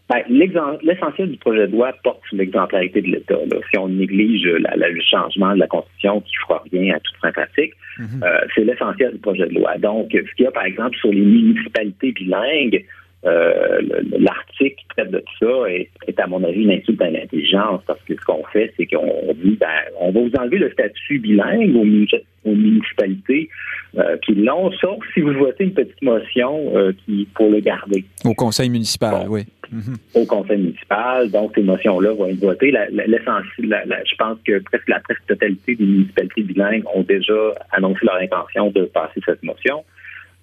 [0.08, 3.38] Ben, L'essentiel du projet de loi porte sur l'exemplarité de l'État.
[3.72, 7.32] Si on néglige le changement de la Constitution qui ne fera rien à toute fin
[7.32, 8.24] pratique, mhm.
[8.24, 9.78] euh, c'est l'essentiel du projet de loi.
[9.80, 12.86] Donc, ce qu'il y a, par exemple, sur les municipalités bilingues,
[13.26, 13.82] euh,
[14.20, 18.00] l'article qui traite de tout ça est, à mon avis, une insulte à l'intelligence parce
[18.04, 19.68] que ce qu'on fait, c'est qu'on dit, ben,
[20.00, 23.50] on va vous enlever le statut bilingue aux, municipalités
[23.98, 26.72] euh, qui l'ont, sauf si vous votez une petite motion
[27.04, 28.06] qui pour le garder.
[28.24, 29.46] Au conseil municipal, oui.
[29.72, 29.96] Mhm.
[30.14, 31.30] au conseil municipal.
[31.32, 32.72] Donc, ces motions-là vont être votées.
[32.72, 38.16] L'essentiel, je pense que presque la presque totalité des municipalités bilingues ont déjà annoncé leur
[38.16, 39.84] intention de passer cette motion.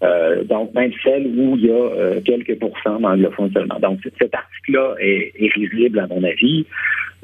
[0.03, 3.79] Euh, donc, même celles où il y a euh, quelques pourcents d'anglophones seulement.
[3.79, 6.67] Donc, cet article-là est, risible, à mon avis.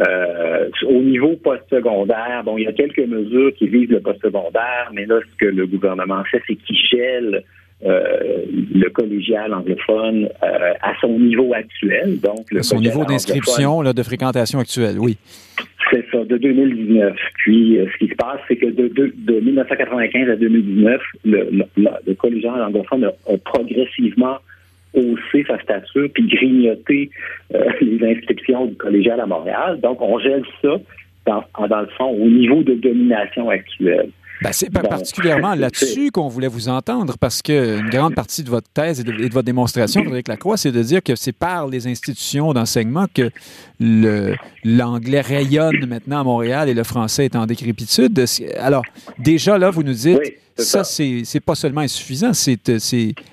[0.07, 5.07] Euh, au niveau postsecondaire, bon, il y a quelques mesures qui visent le postsecondaire, mais
[5.07, 7.43] là, ce que le gouvernement fait, c'est qu'il gèle
[7.85, 12.19] euh, le collégial anglophone euh, à son niveau actuel.
[12.21, 15.17] Donc, le son niveau d'inscription, de fréquentation actuelle, oui.
[15.89, 17.15] C'est ça, de 2019.
[17.37, 21.91] Puis, euh, ce qui se passe, c'est que de, de, 1995 à 2019, le, le,
[22.05, 24.39] le collégial anglophone a, progressivement
[24.95, 27.11] haussé sa stature puis grignoté
[27.81, 29.79] les inscriptions du collégial à Montréal.
[29.81, 30.79] Donc, on gèle ça
[31.27, 34.11] dans, dans le fond au niveau de domination actuelle.
[34.41, 39.01] Ben, c'est particulièrement là-dessus qu'on voulait vous entendre, parce qu'une grande partie de votre thèse
[39.01, 43.07] et de, votre démonstration, Frédéric Lacroix, c'est de dire que c'est par les institutions d'enseignement
[43.13, 43.31] que
[44.65, 48.25] l'anglais rayonne maintenant à Montréal et le français est en décrépitude.
[48.59, 48.85] Alors,
[49.19, 50.21] déjà là, vous nous dites,
[50.57, 52.59] ça, c'est pas seulement insuffisant, c'est...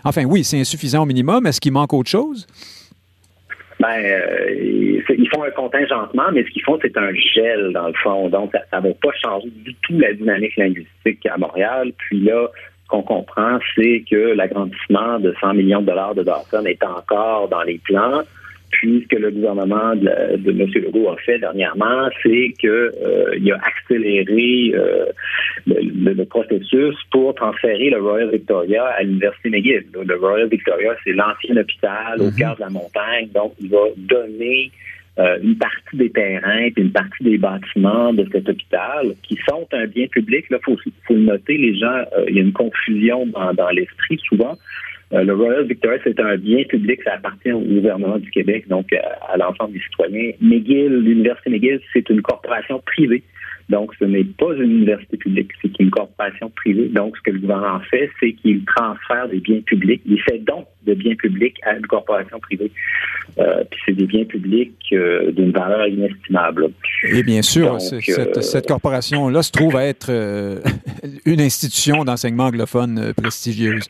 [0.03, 1.45] Enfin, oui, c'est insuffisant au minimum.
[1.45, 2.47] Est-ce qu'il manque autre chose?
[3.79, 7.93] Ben, euh, ils font un contingentement, mais ce qu'ils font, c'est un gel dans le
[7.93, 8.29] fond.
[8.29, 11.91] Donc, ça ne va pas changer du tout la dynamique linguistique à Montréal.
[11.97, 12.47] Puis là,
[12.83, 17.49] ce qu'on comprend, c'est que l'agrandissement de 100 millions de dollars de Dawson est encore
[17.49, 18.21] dans les plans.
[18.71, 20.69] Puis, ce que le gouvernement de, M.
[20.73, 25.05] Legault a fait dernièrement, c'est qu'il euh, a accéléré euh,
[25.67, 29.85] le, processus pour transférer le Royal Victoria à l'Université McGill.
[29.93, 32.35] Le Royal Victoria, c'est l'ancien hôpital au mhm.
[32.35, 33.29] cœur de la montagne.
[33.33, 34.71] Donc, il va donner
[35.19, 39.67] euh, une partie des terrains et une partie des bâtiments de cet hôpital qui sont
[39.71, 40.49] un bien public.
[40.49, 44.19] Là, faut, faut le noter, les gens, il y a une confusion dans, dans l'esprit
[44.27, 44.57] souvent.
[45.13, 48.91] Euh, le Royal Victoria, c'est un bien public, ça appartient au gouvernement du Québec, donc
[48.91, 48.97] euh,
[49.29, 50.31] à l'ensemble des citoyens.
[50.41, 53.23] McGill, l'Université McGill, c'est une corporation privée.
[53.69, 56.87] Donc, ce n'est pas une université publique, c'est une corporation privée.
[56.87, 60.01] Donc, ce que le gouvernement fait, c'est qu'il transfère des biens publics.
[60.05, 62.71] Il fait donc de biens publics à une corporation privée.
[63.39, 66.69] Euh, puis c'est des biens publics euh, d'une valeur inestimable.
[67.03, 70.11] Et bien sûr, cette, euh, cette corporation-là se trouve à être
[71.25, 73.87] une institution d'enseignement anglophone prestigieuse.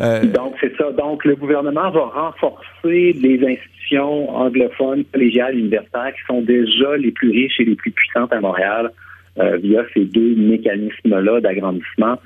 [0.00, 0.90] Donc, c'est ça.
[0.90, 7.30] Donc, le gouvernement va renforcer les institutions anglophones, collégiales, universitaires, qui sont déjà les plus
[7.30, 8.90] riches et les plus puissantes à Montréal
[9.36, 12.18] via ces deux mécanismes-là d'agrandissement.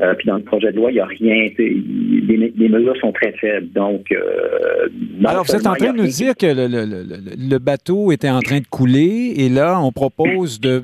[0.00, 1.48] Euh, puis dans le projet de loi, il n'y a rien.
[1.58, 3.70] Les, mesures sont très faibles.
[3.72, 4.88] Donc, euh,
[5.24, 8.66] alors vous êtes en train de nous dire que le, bateau était en train de
[8.66, 10.82] couler et là, on propose de,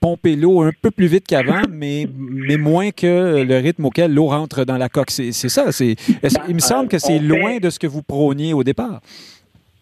[0.00, 4.26] pomper l'eau un peu plus vite qu'avant, mais, mais moins que le rythme auquel l'eau
[4.26, 5.10] rentre dans la coque.
[5.10, 5.66] C'est ça.
[5.80, 9.00] il me semble que c'est loin de ce que vous prôniez au départ.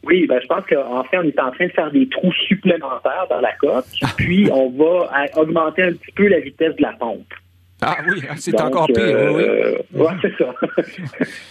[0.05, 3.27] Oui, ben, je pense qu'en fait, on est en train de faire des trous supplémentaires
[3.31, 3.85] dans la coque,
[4.17, 7.33] puis on va augmenter un petit peu la vitesse de la pompe.
[7.81, 9.43] Ah oui, ah, c'est encore pire, oui.
[9.43, 10.55] Euh, oui, c'est ça.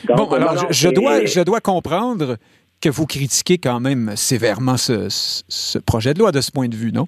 [0.15, 2.37] bon, alors, je, dois, je dois comprendre
[2.81, 6.91] que vous critiquez quand même sévèrement ce, projet de loi de ce point de vue,
[6.91, 7.07] non?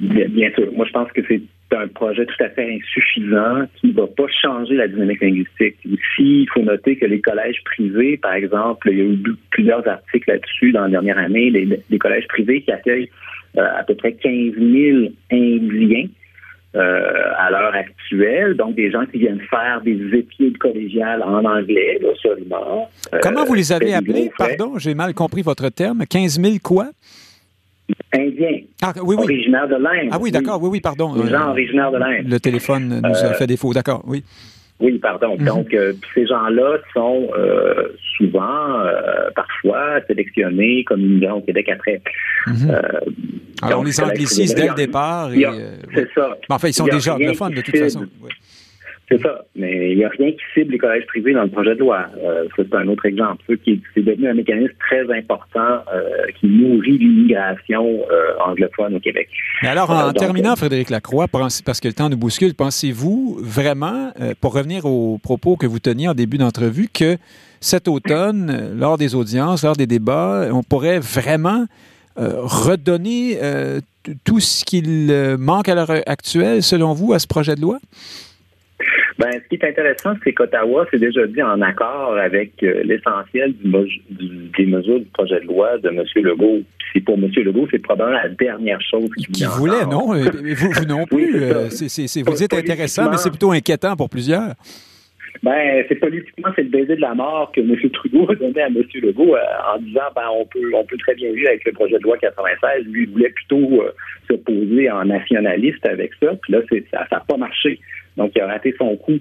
[0.00, 0.72] Bien, sûr.
[0.72, 1.42] Moi, je pense que c'est
[1.74, 5.76] un projet tout à fait insuffisant qui ne va pas changer la dynamique linguistique.
[5.84, 9.86] Ici, il faut noter que les collèges privés, par exemple, il y a eu plusieurs
[9.86, 13.10] articles là-dessus dans la dernière année, les, collèges privés qui accueillent
[13.56, 16.08] euh, à peu près 15 000 Indiens
[16.74, 21.98] euh, à l'heure actuelle, donc des gens qui viennent faire des études collégiales en anglais
[22.00, 22.90] là, seulement.
[23.20, 24.30] Comment vous les avez appelés?
[24.38, 26.04] Pardon, j'ai mal compris votre terme.
[26.08, 26.88] 15 000 quoi?
[28.14, 28.60] Indiens.
[28.82, 29.24] Ah, oui, oui.
[29.24, 30.08] Originaires de l'Inde.
[30.10, 31.14] Ah oui, d'accord, oui, oui, pardon.
[31.14, 32.28] Des gens originaires de l'Inde.
[32.28, 34.22] Le téléphone nous a euh, fait défaut, d'accord, oui.
[34.80, 35.36] Oui, pardon.
[35.38, 35.46] Mhm.
[35.46, 38.80] Donc, euh, ces gens-là sont euh, souvent,
[39.34, 42.02] parfois, sélectionnés comme immigrants au Québec après.
[42.46, 42.70] Mhm.
[43.62, 45.30] Alors, on les anglicise dès le départ.
[45.94, 46.36] C'est ça.
[46.48, 48.06] Mais enfin, ils sont déjà anglophones, de toute façon.
[49.12, 49.44] C'est ça.
[49.54, 52.06] Mais il n'y a rien qui cible les collèges privés dans le projet de loi.
[52.24, 53.44] Euh, c'est un autre exemple.
[53.48, 59.28] C'est devenu un mécanisme très important euh, qui nourrit l'immigration euh, anglophone au Québec.
[59.62, 64.54] Mais alors, en terminant, Frédéric Lacroix, parce que le temps nous bouscule, pensez-vous vraiment, pour
[64.54, 67.16] revenir aux propos que vous teniez en début d'entrevue, que
[67.60, 71.66] cet automne, lors des audiences, lors des débats, on pourrait vraiment
[72.16, 73.38] redonner
[74.24, 77.78] tout ce qu'il manque à l'heure actuelle, selon vous, à ce projet de loi?
[79.18, 83.54] Ben, ce qui est intéressant, c'est qu'Ottawa s'est déjà dit en accord avec euh, l'essentiel
[83.60, 86.02] des mesures du projet de loi de M.
[86.16, 86.60] Legault.
[86.92, 87.30] C'est pour M.
[87.34, 90.14] Legault, c'est probablement la dernière chose qu'il voulait, non?
[90.14, 91.42] Euh, vous, non plus.
[91.42, 91.68] Euh,
[92.26, 94.54] vous êtes intéressant, mais c'est plutôt inquiétant pour plusieurs.
[95.42, 97.74] Ben, c'est politiquement, c'est le baiser de la mort que M.
[97.90, 98.76] Trudeau a donné à M.
[98.94, 102.02] Legault en disant ben on peut on peut très bien vivre avec le projet de
[102.02, 102.84] loi 96.
[102.86, 103.82] Lui, il voulait plutôt
[104.30, 106.34] se poser en nationaliste avec ça.
[106.42, 106.60] Puis là,
[106.92, 107.80] ça n'a pas marché.
[108.16, 109.18] Donc, il a raté son coup.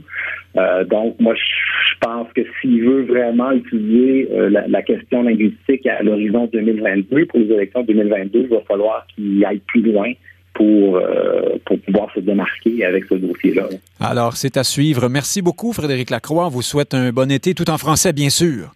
[0.58, 6.04] Euh, donc, moi, je pense que s'il veut vraiment utiliser euh, la, question linguistique à
[6.04, 10.12] l'horizon 2022, pour les élections 2022, il va falloir qu'il aille plus loin
[10.54, 13.70] pour, euh, pour pouvoir se démarquer avec ce dossier-là.
[14.00, 15.08] Alors, c'est à suivre.
[15.08, 16.48] Merci beaucoup, Frédéric Lacroix.
[16.48, 18.74] On vous souhaite un bon été, tout en français, bien sûr.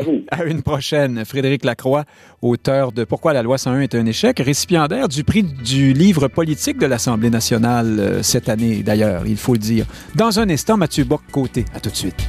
[0.30, 1.24] À une prochaine.
[1.24, 2.04] Frédéric Lacroix,
[2.42, 6.78] auteur de Pourquoi la loi 101 est un échec, récipiendaire du prix du livre politique
[6.78, 9.86] de l'Assemblée nationale euh, cette année, d'ailleurs, il faut le dire.
[10.14, 11.64] Dans un instant, Mathieu Bock-Côté.
[11.74, 12.28] À tout de suite.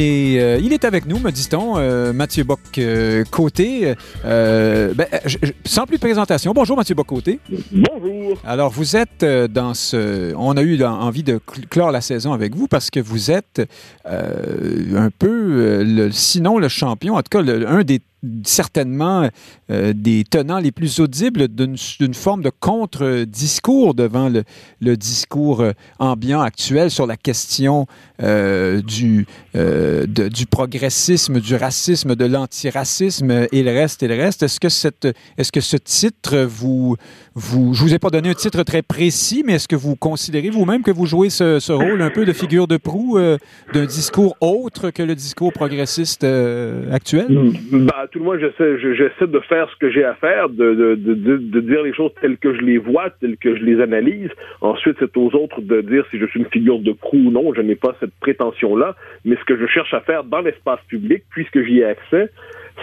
[0.00, 3.94] Il est, euh, il est avec nous, me dit-on, euh, Mathieu Bock-Côté.
[4.24, 5.06] Euh, ben,
[5.66, 7.38] sans plus de présentation, bonjour Mathieu Bock-Côté.
[7.70, 8.38] Bonjour.
[8.46, 10.32] Alors, vous êtes dans ce...
[10.38, 11.38] On a eu envie de
[11.68, 13.60] clore la saison avec vous parce que vous êtes
[14.06, 18.00] un peu, le, sinon le champion, en tout cas, un des
[18.44, 19.28] certainement
[19.70, 26.40] euh, des tenants les plus audibles d'une forme de contre-discours devant le, discours euh, ambiant
[26.40, 27.86] actuel sur la question
[28.22, 34.42] euh, du, du progressisme, du racisme, de l'antiracisme et le reste et le reste.
[34.42, 34.68] Est-ce que,
[35.38, 36.96] est-ce que ce titre vous,
[37.34, 37.74] vous...
[37.74, 40.82] Je vous ai pas donné un titre très précis, mais est-ce que vous considérez vous-même
[40.82, 43.18] que vous jouez ce, rôle un peu de figure de proue
[43.72, 46.24] d'un discours autre que le discours progressiste
[46.92, 47.52] actuel?
[47.72, 50.94] Bah, tout le monde, j'essaie, j'essaie de faire ce que j'ai à faire, de, de,
[50.94, 54.30] de, de, dire les choses telles que je les vois, telles que je les analyse.
[54.60, 57.54] Ensuite, c'est aux autres de dire si je suis une figure de proue ou non.
[57.54, 58.96] Je n'ai pas cette prétention-là.
[59.24, 62.30] Mais ce que je cherche à faire dans l'espace public, puisque j'y ai accès,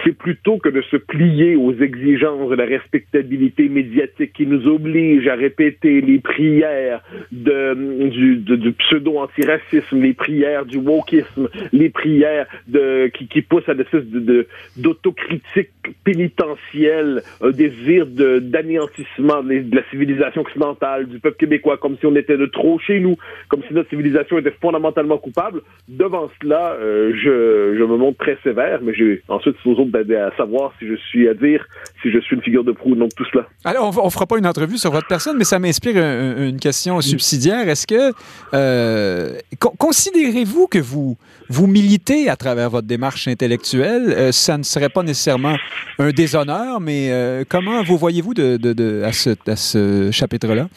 [0.04, 5.26] c'est plutôt que de se plier aux exigences de la respectabilité médiatique qui nous oblige
[5.28, 13.08] à répéter les prières de, du, du pseudo-antiracisme, les prières du wokisme, les prières de,
[13.08, 14.46] qui, qui poussent à des de,
[14.76, 15.70] d'autocritique
[16.04, 22.14] pénitentielle, un désir de, d'anéantissement de, la civilisation occidentale, du peuple québécois, comme si on
[22.16, 23.16] était de trop chez nous,
[23.48, 25.62] comme si notre civilisation était fondamentalement coupable.
[25.88, 30.36] Devant cela, euh, je, je me montre très sévère, mais j'ai ensuite aux autres à
[30.36, 31.66] savoir si je suis à dire
[32.02, 33.46] si je suis une figure de proue ou non tout cela.
[33.64, 37.00] Alors, on, ne fera pas une entrevue sur votre personne, mais ça m'inspire une question
[37.00, 37.68] subsidiaire.
[37.68, 38.12] Est-ce que
[38.54, 41.16] euh, considérez-vous que vous
[41.48, 44.14] vous militez à travers votre démarche intellectuelle?
[44.16, 45.56] Euh, Ça ne serait pas nécessairement
[45.98, 50.68] un déshonneur, mais euh, comment vous voyez-vous de, à ce chapitre-là?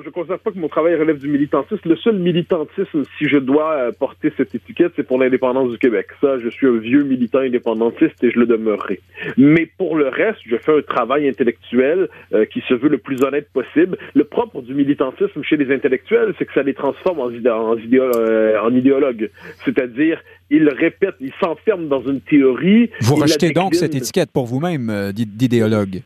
[0.00, 1.88] Je ne considère pas que mon travail relève du militantisme.
[1.88, 6.06] Le seul militantisme, si je dois euh, porter cette étiquette, c'est pour l'indépendance du Québec.
[6.20, 9.00] Ça, je suis un vieux militant indépendantiste et je le demeurerai.
[9.36, 13.22] Mais pour le reste, je fais un travail intellectuel euh, qui se veut le plus
[13.22, 13.98] honnête possible.
[14.14, 18.60] Le propre du militantisme chez les intellectuels, c'est que ça les transforme en, en, euh,
[18.60, 19.30] en idéologues.
[19.64, 20.20] C'est-à-dire,
[20.50, 22.90] ils répètent, ils s'enferment dans une théorie.
[23.00, 26.02] Vous rejetez donc cette étiquette pour vous-même d'idéologue.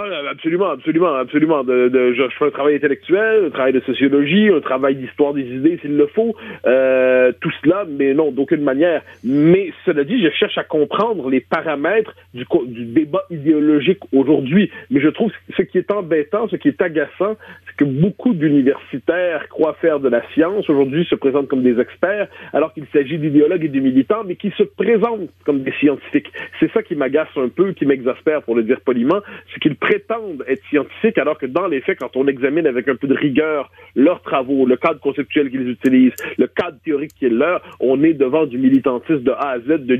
[0.00, 1.64] Ah, absolument, absolument, absolument.
[1.64, 5.78] De, je, fais un travail intellectuel, un travail de sociologie, un travail d'histoire des idées
[5.80, 6.36] s'il le faut,
[6.66, 9.02] euh, tout cela, mais non, d'aucune manière.
[9.24, 14.70] Mais cela dit, je cherche à comprendre les paramètres du, du débat idéologique aujourd'hui.
[14.90, 17.36] Mais je trouve ce qui est embêtant, ce qui est agaçant,
[17.66, 22.28] c'est que beaucoup d'universitaires croient faire de la science, aujourd'hui se présentent comme des experts,
[22.52, 26.30] alors qu'il s'agit d'idéologues et de militants, mais qui se présentent comme des scientifiques.
[26.60, 29.20] C'est ça qui m'agace un peu, qui m'exaspère, pour le dire poliment,
[29.52, 32.96] c'est qu'ils prétendent être scientifiques alors que dans les faits, quand on examine avec un
[32.96, 37.30] peu de rigueur leurs travaux, le cadre conceptuel qu'ils utilisent, le cadre théorique qui est
[37.30, 39.86] leur, on est devant du militantisme de A à Z.
[39.86, 39.98] De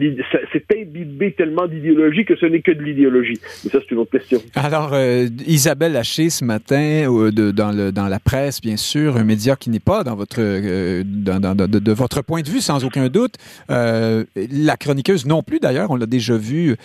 [0.53, 3.39] c'est imbibé tellement d'idéologie que ce n'est que de l'idéologie.
[3.64, 4.41] Mais ça, c'est une autre question.
[4.55, 9.70] Alors, euh, Isabelle Haché, ce matin, euh, dans, la presse, bien sûr, un média qui
[9.70, 13.36] n'est pas dans votre, euh, de, de, votre point de vue, sans aucun doute.
[13.68, 16.76] la chroniqueuse non plus, d'ailleurs, on l'a déjà vu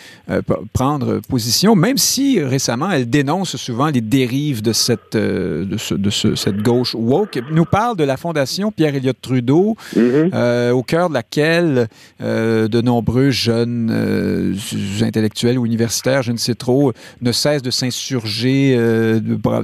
[0.71, 6.09] prendre position, même si récemment, elle dénonce souvent les dérives de cette, euh, de, de
[6.09, 7.37] cette gauche woke.
[7.37, 10.29] Elle nous parle de la fondation pierre Elliott Trudeau, mm-hmm.
[10.33, 11.87] euh, au cœur de laquelle
[12.21, 14.53] euh, de nombreux jeunes
[15.01, 18.77] intellectuels ou universitaires, je ne sais trop, ne cessent de s'insurger,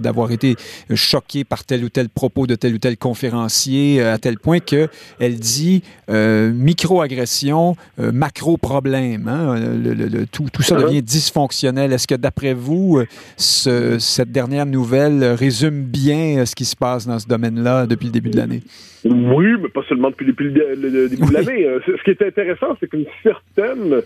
[0.01, 0.55] d'avoir été
[0.93, 5.39] choqués par tel ou tel propos de tel ou tel conférencier, à tel point qu'elle
[5.39, 9.27] dit micro-agression, macro-problème.
[9.27, 10.83] Hein, tout, tout, ça uh-huh.
[10.83, 11.93] devient dysfonctionnel.
[11.93, 13.01] Est-ce que d'après vous,
[13.37, 18.11] cette dernière nouvelle résume bien euh, ce qui se passe dans ce domaine-là depuis le
[18.11, 18.63] début de l'année.
[19.05, 21.65] Oui, mais pas seulement depuis, le, début de l'année.
[21.65, 24.01] Euh, ce qui est intéressant, c'est qu'une certaine,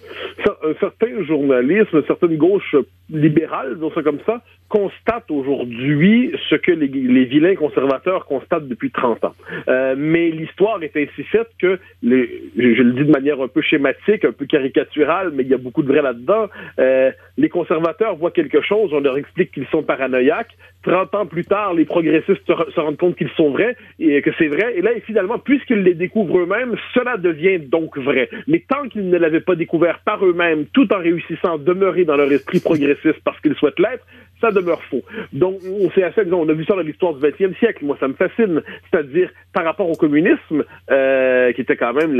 [0.63, 2.75] un certain journalisme, une certaine gauche
[3.09, 9.23] libérale, disons ça comme ça, constate aujourd'hui ce que les, vilains conservateurs constatent depuis 30
[9.23, 9.35] ans.
[9.67, 13.61] Euh, mais l'histoire est ainsi faite que, les, je, le dis de manière un peu
[13.61, 16.47] schématique, un peu caricaturale, mais il y a beaucoup de vrai là-dedans,
[16.79, 21.45] euh, les conservateurs voient quelque chose, on leur explique qu'ils sont paranoïaques, 30 ans plus
[21.45, 24.73] tard, les progressistes se, rendent compte qu'ils sont vrais et que c'est vrai.
[24.75, 28.29] Et là, finalement, puisqu'ils les découvrent eux-mêmes, cela devient donc vrai.
[28.47, 32.15] Mais tant qu'ils ne l'avaient pas découvert par eux-mêmes, tout en réussissant à demeurer dans
[32.15, 34.05] leur esprit progressiste parce qu'ils souhaitent l'être,
[34.41, 35.03] ça demeure faux.
[35.31, 37.85] Donc, on s'est assez, on a vu ça dans l'histoire du 20e siècle.
[37.85, 38.61] Moi, ça me fascine.
[38.91, 42.13] C'est-à-dire, par rapport au communisme, euh, qui était quand même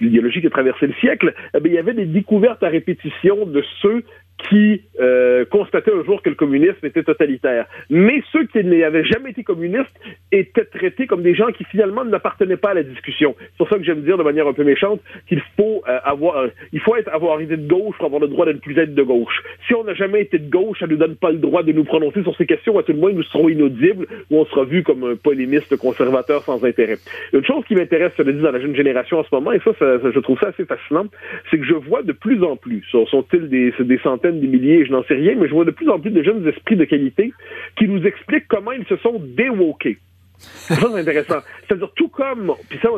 [0.00, 3.64] l'idéologie qui a traversé le siècle, eh il y avait des découvertes à répétition de
[3.80, 4.04] ceux
[4.48, 7.66] qui euh, constataient un jour que le communisme était totalitaire.
[7.90, 9.94] Mais ceux qui n'avaient jamais été communistes
[10.32, 13.34] étaient traités comme des gens qui finalement n'appartenaient pas à la discussion.
[13.38, 16.36] C'est pour ça que j'aime dire de manière un peu méchante qu'il faut euh, avoir,
[16.36, 18.94] euh, il faut être avoir été de gauche pour avoir le droit ne plus être
[18.94, 19.42] de gauche.
[19.66, 21.84] Si on n'a jamais été de gauche, ça nous donne pas le droit de nous
[21.84, 22.78] prononcer sur ces questions.
[22.78, 26.42] À tout le moins, nous serons inaudibles ou on sera vu comme un polémiste conservateur
[26.42, 26.98] sans intérêt.
[27.32, 29.60] Une chose qui m'intéresse, je le dis, dans la jeune génération en ce moment, et
[29.60, 31.06] ça, ça, je trouve ça assez fascinant,
[31.50, 34.92] c'est que je vois de plus en plus, sont-ils des, des centaines des milliers, je
[34.92, 37.32] n'en sais rien, mais je vois de plus en plus de jeunes esprits de qualité
[37.78, 39.98] qui nous expliquent comment ils se sont déwokés.
[40.64, 41.40] Ça, c'est intéressant.
[41.66, 42.88] C'est-à-dire, tout comme, puis ça,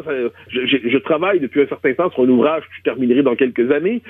[0.49, 4.03] je, travaille depuis un certain temps sur un ouvrage que je terminerai dans quelques années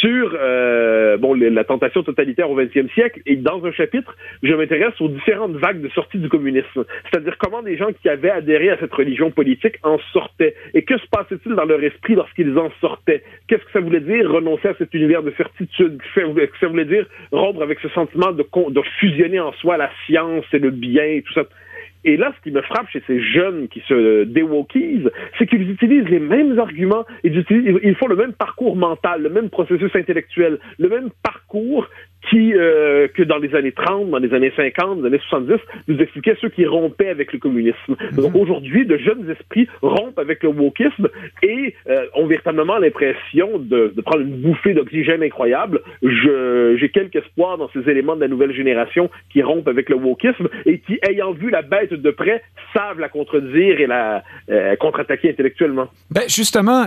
[0.00, 3.20] sur euh, bon la tentation totalitaire au XXe siècle.
[3.26, 6.84] Et dans un chapitre, je m'intéresse aux différentes vagues de sortie du communisme.
[7.10, 10.54] C'est-à-dire comment des gens qui avaient adhéré à cette religion politique en sortaient?
[10.74, 13.22] Et que se passait-il dans leur esprit lorsqu'ils en sortaient?
[13.48, 16.00] Qu'est-ce que ça voulait dire renoncer à cet univers de certitude?
[16.14, 19.90] Qu'est-ce que ça voulait dire rompre avec ce sentiment de, de fusionner en soi la
[20.06, 21.44] science et le bien et tout ça?
[22.06, 26.08] Et là, ce qui me frappe chez ces jeunes qui se déwokisent, c'est qu'ils utilisent
[26.08, 30.88] les mêmes arguments, ils, ils font le même parcours mental, le même processus intellectuel, le
[30.88, 31.88] même parcours
[32.30, 35.54] qui, euh, que dans les années 30, dans les années 50, dans les années 70,
[35.88, 37.76] nous expliquait ceux qui rompaient avec le communisme.
[37.88, 38.16] Mhm.
[38.16, 41.08] Donc aujourd'hui, de jeunes esprits rompent avec le wokisme
[41.42, 45.80] et euh, ont véritablement l'impression de, de, prendre une bouffée d'oxygène incroyable.
[46.02, 50.48] J'ai quelques espoirs dans ces éléments de la nouvelle génération qui rompent avec le wokisme
[50.64, 52.42] et qui, ayant vu la bête de près,
[52.74, 55.88] savent la contredire et la euh, contre-attaquer intellectuellement.
[56.10, 56.86] Ben justement,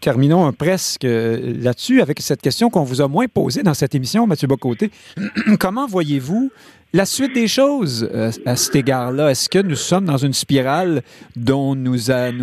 [0.00, 4.48] terminons presque là-dessus avec cette question qu'on vous a moins posée dans cette émission Mathieu
[4.48, 4.90] Bocoté.
[5.60, 6.50] Comment voyez-vous
[6.94, 9.30] la suite des choses euh, à cet égard-là?
[9.30, 11.02] Est-ce que nous sommes dans une spirale
[11.36, 11.96] dont nous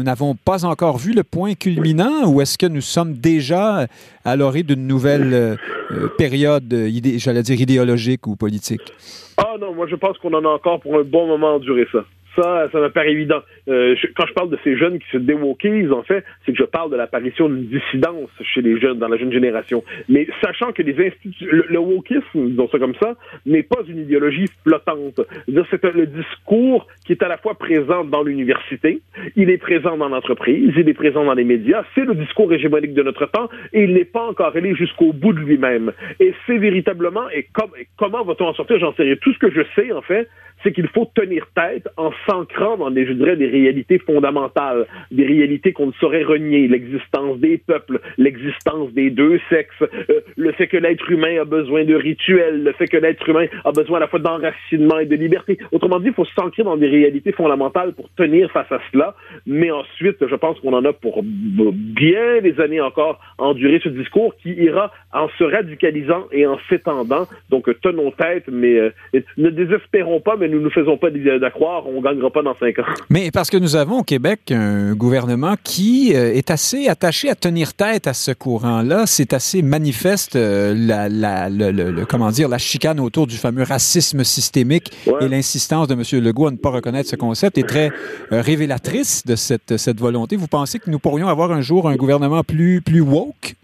[0.04, 3.88] n'avons pas encore vu le point culminant ou est-ce que nous sommes déjà
[4.26, 5.56] à l'orée d'une nouvelle euh,
[5.92, 6.74] euh, période,
[7.18, 8.94] j'allais dire, idéologique ou politique?
[9.38, 12.00] Ah non, moi je pense qu'on en a encore pour un bon moment enduré ça.
[12.36, 13.42] Ça, ça me paraît évident.
[13.68, 16.64] Euh, quand je parle de ces jeunes qui se déwokisent, en fait, c'est que je
[16.64, 19.84] parle de l'apparition d'une dissidence chez les jeunes, dans la jeune génération.
[20.08, 23.16] Mais sachant que les institutions, le, wokisme, disons ça comme ça,
[23.46, 25.22] n'est pas une idéologie flottante.
[25.70, 29.02] C'est le discours qui est à la fois présent dans l'université,
[29.36, 32.94] il est présent dans l'entreprise, il est présent dans les médias, c'est le discours hégémonique
[32.94, 35.92] de notre temps, et il n'est pas encore allé jusqu'au bout de lui-même.
[36.20, 39.16] Et c'est véritablement, et, et comment va-t-on en sortir, j'en sais rien.
[39.22, 40.28] Tout ce que je sais, en fait,
[40.64, 45.26] c'est qu'il faut tenir tête en s'ancrant dans des, je dirais, des réalités fondamentales, des
[45.26, 50.68] réalités qu'on ne saurait renier, l'existence des peuples, l'existence des deux sexes, euh, le fait
[50.68, 54.00] que l'être humain a besoin de rituels, le fait que l'être humain a besoin à
[54.02, 55.58] la fois d'enracinement et de liberté.
[55.72, 59.72] Autrement dit, il faut s'ancrer dans des réalités fondamentales pour tenir face à cela, mais
[59.72, 64.52] ensuite, je pense qu'on en a pour bien des années encore endurer ce discours qui
[64.52, 67.28] ira en se radicalisant et en s'étendant.
[67.50, 68.92] Donc, tenons tête, mais euh,
[69.38, 72.80] ne désespérons pas, mais nous ne faisons pas d'accroire, on ne gagnera pas dans cinq
[72.80, 72.84] ans.
[73.10, 77.36] Mais parce que nous avons au Québec un gouvernement qui euh, est assez attaché à
[77.36, 79.06] tenir tête à ce courant-là.
[79.06, 84.24] C'est assez manifeste euh, la, la, le, comment dire, la chicane autour du fameux racisme
[84.24, 84.92] systémique
[85.22, 86.24] et l'insistance de M.
[86.24, 87.92] Legault à ne pas reconnaître ce concept est très
[88.32, 90.36] euh, révélatrice de cette, cette volonté.
[90.36, 93.56] Vous pensez que nous pourrions avoir un jour un gouvernement plus, plus woke?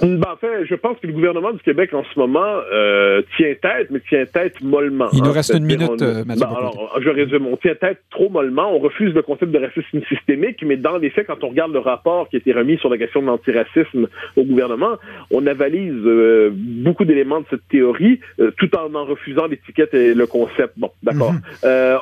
[0.00, 3.54] Ben, en fait, je pense que le gouvernement du Québec en ce moment euh, tient
[3.60, 5.08] tête, mais tient tête mollement.
[5.12, 5.32] Il nous hein.
[5.32, 7.46] reste une minute, euh, ben, alors, je résume.
[7.46, 8.74] On tient tête trop mollement.
[8.74, 11.78] On refuse le concept de racisme systémique, mais dans les faits, quand on regarde le
[11.78, 14.96] rapport qui a été remis sur la question de l'antiracisme au gouvernement,
[15.30, 20.14] on avalise euh, beaucoup d'éléments de cette théorie, euh, tout en en refusant l'étiquette et
[20.14, 20.72] le concept.
[20.76, 21.32] Bon, d'accord.
[21.32, 21.40] Mhm.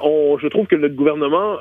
[0.03, 1.57] on, je trouve que notre gouvernement,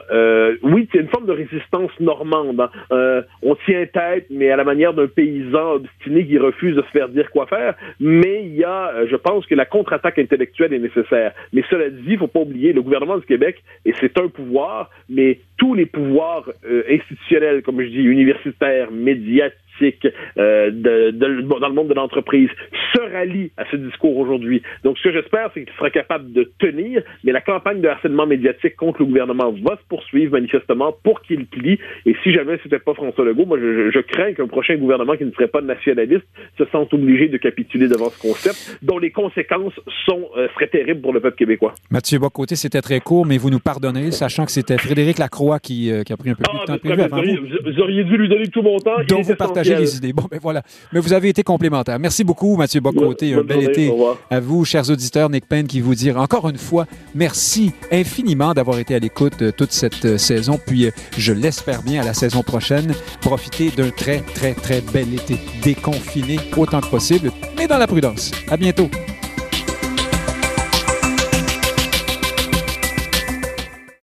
[0.63, 2.69] oui, c'est une forme de résistance normande.
[2.91, 3.23] Hein.
[3.41, 7.09] on tient tête, mais à la manière d'un paysan obstiné qui refuse de se faire
[7.09, 10.79] dire quoi faire, mais il y a, euh, je pense que la contre-attaque intellectuelle est
[10.79, 11.33] nécessaire.
[11.53, 14.89] Mais cela dit, il faut pas oublier, le gouvernement du Québec, et c'est un pouvoir,
[15.09, 21.73] mais tous les pouvoirs euh, institutionnels, comme je dis, universitaires, médiatiques, euh, de, dans le
[21.73, 22.49] monde de l'entreprise
[22.93, 24.61] se rallie à ce discours aujourd'hui.
[24.83, 28.25] Donc, ce que j'espère, c'est qu'il sera capable de tenir, mais la campagne de harcèlement
[28.25, 31.79] médiatique contre le gouvernement va se poursuivre manifestement pour qu'il plie.
[32.05, 35.31] Et si jamais c'était pas François Legault, moi, je, crains qu'un prochain gouvernement qui ne
[35.31, 36.25] serait pas nationaliste
[36.57, 39.73] se sente obligé de capituler devant ce concept, dont les conséquences
[40.05, 41.73] sont, euh, seraient terribles pour le peuple québécois.
[41.91, 45.91] Mathieu Bocoté, c'était très court, mais vous nous pardonnez, sachant que c'était Frédéric Lacroix qui,
[45.91, 47.71] euh, qui, a pris un peu plus de ah, temps prévu avant vous.
[47.71, 49.03] Vous auriez dû lui donner tout mon temps.
[49.07, 50.13] Donc, vous partagez les idées.
[50.13, 50.63] Bon, ben voilà.
[50.91, 51.99] Mais vous avez été complémentaire.
[51.99, 53.33] Merci beaucoup, Mathieu Bocoté.
[53.33, 53.93] un bel été
[54.29, 55.29] à vous, chers auditeurs.
[55.29, 59.51] Nick Payne qui vous dit encore une fois merci infiniment d'avoir été à l'écoute euh,
[59.51, 60.59] toute cette euh, saison.
[60.63, 62.93] Puis, euh, je l'espère bien à la saison prochaine.
[63.21, 68.31] Profitez d'un très, très, très bel été déconfiné autant que possible, mais dans la prudence.
[68.49, 68.89] À bientôt.